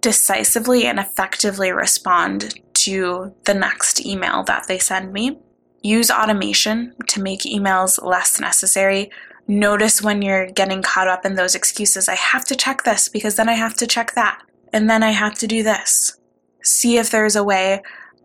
decisively 0.02 0.84
and 0.84 0.98
effectively 0.98 1.72
respond 1.72 2.60
to 2.74 3.34
the 3.44 3.54
next 3.54 4.04
email 4.04 4.44
that 4.44 4.68
they 4.68 4.78
send 4.78 5.12
me. 5.12 5.38
Use 5.82 6.10
automation 6.10 6.94
to 7.08 7.22
make 7.22 7.40
emails 7.40 8.02
less 8.04 8.38
necessary. 8.38 9.10
Notice 9.48 10.02
when 10.02 10.22
you're 10.22 10.50
getting 10.50 10.82
caught 10.82 11.08
up 11.08 11.24
in 11.24 11.34
those 11.34 11.54
excuses. 11.54 12.08
I 12.08 12.14
have 12.16 12.44
to 12.46 12.56
check 12.56 12.82
this 12.82 13.08
because 13.08 13.36
then 13.36 13.48
I 13.48 13.54
have 13.54 13.74
to 13.74 13.86
check 13.86 14.14
that. 14.14 14.42
And 14.72 14.90
then 14.90 15.02
I 15.02 15.10
have 15.10 15.34
to 15.36 15.46
do 15.46 15.62
this. 15.62 16.18
See 16.62 16.98
if 16.98 17.10
there's 17.10 17.36
a 17.36 17.44
way 17.44 17.82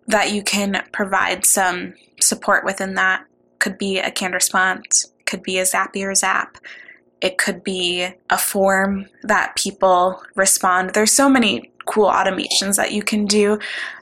that 0.08 0.32
you 0.32 0.44
can 0.44 0.84
provide 0.92 1.46
some 1.46 1.94
support 2.20 2.66
within 2.66 2.96
that. 2.96 3.26
Could 3.60 3.78
be 3.78 4.00
a 4.00 4.10
canned 4.10 4.34
response, 4.34 5.14
could 5.26 5.44
be 5.44 5.60
a 5.60 5.64
Zapier 5.64 6.16
Zap, 6.16 6.58
it 7.22 7.38
could 7.38 7.64
be 7.64 8.08
a 8.32 8.38
form 8.38 9.06
that 9.24 9.56
people 9.56 10.22
respond. 10.36 10.92
There's 10.94 11.14
so 11.14 11.30
many 11.30 11.72
cool 11.86 12.10
automations 12.10 12.76
that 12.78 12.92
you 12.92 13.04
can 13.04 13.26
do. 13.26 13.60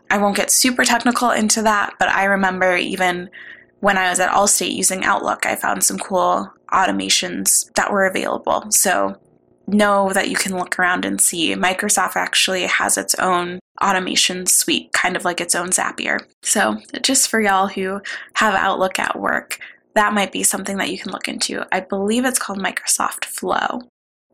I 0.09 0.17
won't 0.17 0.37
get 0.37 0.51
super 0.51 0.85
technical 0.85 1.31
into 1.31 1.61
that, 1.63 1.93
but 1.99 2.07
I 2.07 2.23
remember 2.23 2.75
even 2.75 3.29
when 3.81 3.97
I 3.97 4.09
was 4.09 4.19
at 4.19 4.31
Allstate 4.31 4.73
using 4.73 5.03
Outlook, 5.03 5.45
I 5.45 5.55
found 5.55 5.83
some 5.83 5.99
cool 5.99 6.51
automations 6.73 7.71
that 7.75 7.91
were 7.91 8.05
available. 8.05 8.65
So 8.71 9.19
know 9.67 10.11
that 10.13 10.29
you 10.29 10.35
can 10.35 10.57
look 10.57 10.77
around 10.79 11.05
and 11.05 11.21
see. 11.21 11.53
Microsoft 11.55 12.15
actually 12.15 12.63
has 12.63 12.97
its 12.97 13.15
own 13.15 13.59
automation 13.83 14.45
suite, 14.45 14.91
kind 14.93 15.15
of 15.15 15.25
like 15.25 15.39
its 15.39 15.55
own 15.55 15.69
Zapier. 15.69 16.19
So 16.43 16.77
just 17.01 17.29
for 17.29 17.39
y'all 17.39 17.67
who 17.67 18.01
have 18.33 18.55
Outlook 18.55 18.99
at 18.99 19.19
work, 19.19 19.59
that 19.95 20.13
might 20.13 20.31
be 20.31 20.43
something 20.43 20.77
that 20.77 20.91
you 20.91 20.97
can 20.97 21.11
look 21.11 21.27
into. 21.27 21.65
I 21.71 21.79
believe 21.81 22.25
it's 22.25 22.39
called 22.39 22.59
Microsoft 22.59 23.25
Flow. 23.25 23.81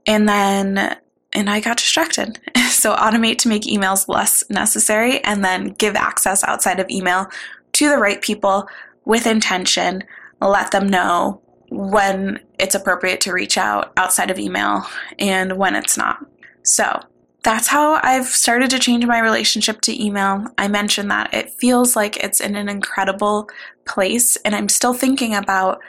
And 0.08 0.28
then 0.28 0.98
and 1.34 1.50
I 1.50 1.60
got 1.60 1.78
distracted. 1.78 2.39
so 2.69 2.95
automate 2.95 3.38
to 3.39 3.50
make 3.50 3.63
emails 3.63 4.08
less 4.08 4.43
necessary 4.50 5.21
and 5.24 5.43
then 5.43 5.69
give 5.69 5.95
access 5.95 6.43
outside 6.43 6.80
of 6.80 6.89
email 6.89 7.28
to 7.74 7.89
the 7.89 7.98
right 7.98 8.21
people 8.21 8.69
with 9.04 9.28
intention. 9.28 10.04
Let 10.41 10.71
them 10.71 10.88
know 10.88 11.41
when 11.69 12.39
it's 12.60 12.75
appropriate 12.75 13.21
to 13.21 13.34
reach 13.34 13.58
out 13.58 13.91
outside 13.97 14.32
of 14.32 14.39
email 14.39 14.86
and 15.19 15.58
when 15.58 15.75
it's 15.75 15.97
not. 15.97 16.25
So, 16.63 17.01
that's 17.43 17.67
how 17.67 17.99
I've 18.01 18.25
started 18.25 18.71
to 18.71 18.80
change 18.80 19.06
my 19.06 19.19
relationship 19.19 19.80
to 19.82 20.04
email. 20.04 20.47
I 20.58 20.67
mentioned 20.67 21.12
that 21.12 21.32
it 21.32 21.51
feels 21.51 21.95
like 21.95 22.17
it's 22.17 22.41
in 22.41 22.56
an 22.56 22.67
incredible 22.67 23.47
place, 23.86 24.36
and 24.38 24.56
I'm 24.56 24.67
still 24.67 24.95
thinking 24.95 25.36
about 25.36 25.80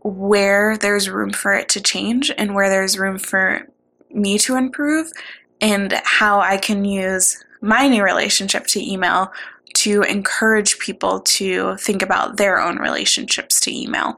where 0.00 0.78
there's 0.78 1.10
room 1.10 1.32
for 1.32 1.52
it 1.52 1.68
to 1.70 1.82
change 1.82 2.32
and 2.38 2.54
where 2.54 2.70
there's 2.70 2.98
room 2.98 3.18
for 3.18 3.68
me 4.10 4.38
to 4.38 4.56
improve 4.56 5.10
and 5.60 6.00
how 6.04 6.40
I 6.40 6.56
can 6.56 6.84
use 6.84 7.44
my 7.60 7.86
new 7.88 8.02
relationship 8.02 8.66
to 8.68 8.92
email 8.92 9.32
to 9.74 10.02
encourage 10.02 10.78
people 10.78 11.20
to 11.20 11.76
think 11.76 12.00
about 12.00 12.36
their 12.36 12.60
own 12.60 12.78
relationships 12.78 13.60
to 13.60 13.74
email. 13.74 14.16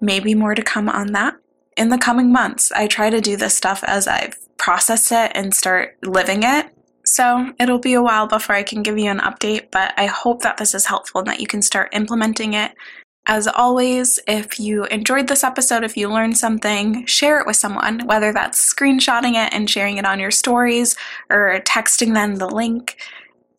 Maybe 0.00 0.34
more 0.34 0.54
to 0.54 0.62
come 0.62 0.88
on 0.88 1.12
that 1.12 1.34
in 1.76 1.88
the 1.88 1.98
coming 1.98 2.32
months. 2.32 2.72
I 2.72 2.86
try 2.86 3.10
to 3.10 3.20
do 3.20 3.36
this 3.36 3.56
stuff 3.56 3.82
as 3.86 4.06
I've 4.06 4.36
processed 4.56 5.12
it 5.12 5.32
and 5.34 5.54
start 5.54 5.96
living 6.02 6.42
it. 6.42 6.66
So 7.04 7.52
it'll 7.58 7.78
be 7.78 7.94
a 7.94 8.02
while 8.02 8.26
before 8.26 8.54
I 8.54 8.62
can 8.62 8.82
give 8.82 8.98
you 8.98 9.10
an 9.10 9.20
update, 9.20 9.70
but 9.70 9.92
I 9.96 10.06
hope 10.06 10.42
that 10.42 10.58
this 10.58 10.74
is 10.74 10.86
helpful 10.86 11.20
and 11.20 11.28
that 11.28 11.40
you 11.40 11.46
can 11.46 11.62
start 11.62 11.94
implementing 11.94 12.54
it 12.54 12.72
as 13.26 13.46
always, 13.46 14.18
if 14.26 14.58
you 14.58 14.84
enjoyed 14.86 15.28
this 15.28 15.44
episode, 15.44 15.84
if 15.84 15.96
you 15.96 16.08
learned 16.08 16.36
something, 16.36 17.06
share 17.06 17.38
it 17.38 17.46
with 17.46 17.56
someone, 17.56 18.06
whether 18.06 18.32
that's 18.32 18.74
screenshotting 18.74 19.34
it 19.34 19.52
and 19.52 19.70
sharing 19.70 19.98
it 19.98 20.06
on 20.06 20.18
your 20.18 20.30
stories 20.30 20.96
or 21.30 21.60
texting 21.60 22.14
them 22.14 22.36
the 22.36 22.48
link. 22.48 22.96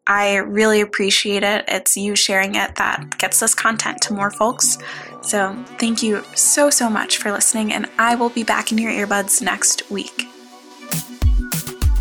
I 0.07 0.37
really 0.37 0.81
appreciate 0.81 1.43
it. 1.43 1.65
It's 1.67 1.95
you 1.95 2.15
sharing 2.15 2.55
it 2.55 2.75
that 2.75 3.17
gets 3.17 3.39
this 3.39 3.53
content 3.53 4.01
to 4.03 4.13
more 4.13 4.31
folks. 4.31 4.77
So, 5.21 5.53
thank 5.79 6.01
you 6.01 6.23
so, 6.35 6.69
so 6.69 6.89
much 6.89 7.17
for 7.17 7.31
listening, 7.31 7.71
and 7.73 7.87
I 7.99 8.15
will 8.15 8.29
be 8.29 8.43
back 8.43 8.71
in 8.71 8.77
your 8.77 8.91
earbuds 8.91 9.41
next 9.41 9.89
week. 9.91 10.27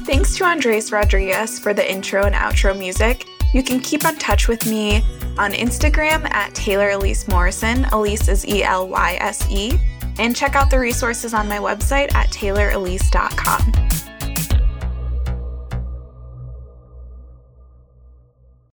Thanks 0.07 0.37
to 0.39 0.45
Andres 0.45 0.91
Rodriguez 0.91 1.59
for 1.59 1.75
the 1.75 1.89
intro 1.89 2.25
and 2.25 2.35
outro 2.35 2.77
music. 2.77 3.27
You 3.53 3.63
can 3.63 3.81
keep 3.81 4.05
in 4.05 4.17
touch 4.17 4.49
with 4.49 4.67
me 4.67 5.05
on 5.39 5.53
Instagram 5.53 6.29
at 6.33 6.55
Taylor 6.55 6.91
Elyse 6.91 7.29
Morrison. 7.29 7.85
Elyse 7.85 8.29
is 8.29 8.47
E 8.47 8.63
L 8.63 8.89
Y 8.89 9.19
S 9.21 9.49
E. 9.51 9.79
And 10.19 10.35
check 10.35 10.55
out 10.55 10.71
the 10.71 10.79
resources 10.79 11.33
on 11.35 11.49
my 11.49 11.59
website 11.59 12.15
at 12.15 12.29
taylorelyse.com. 12.31 14.10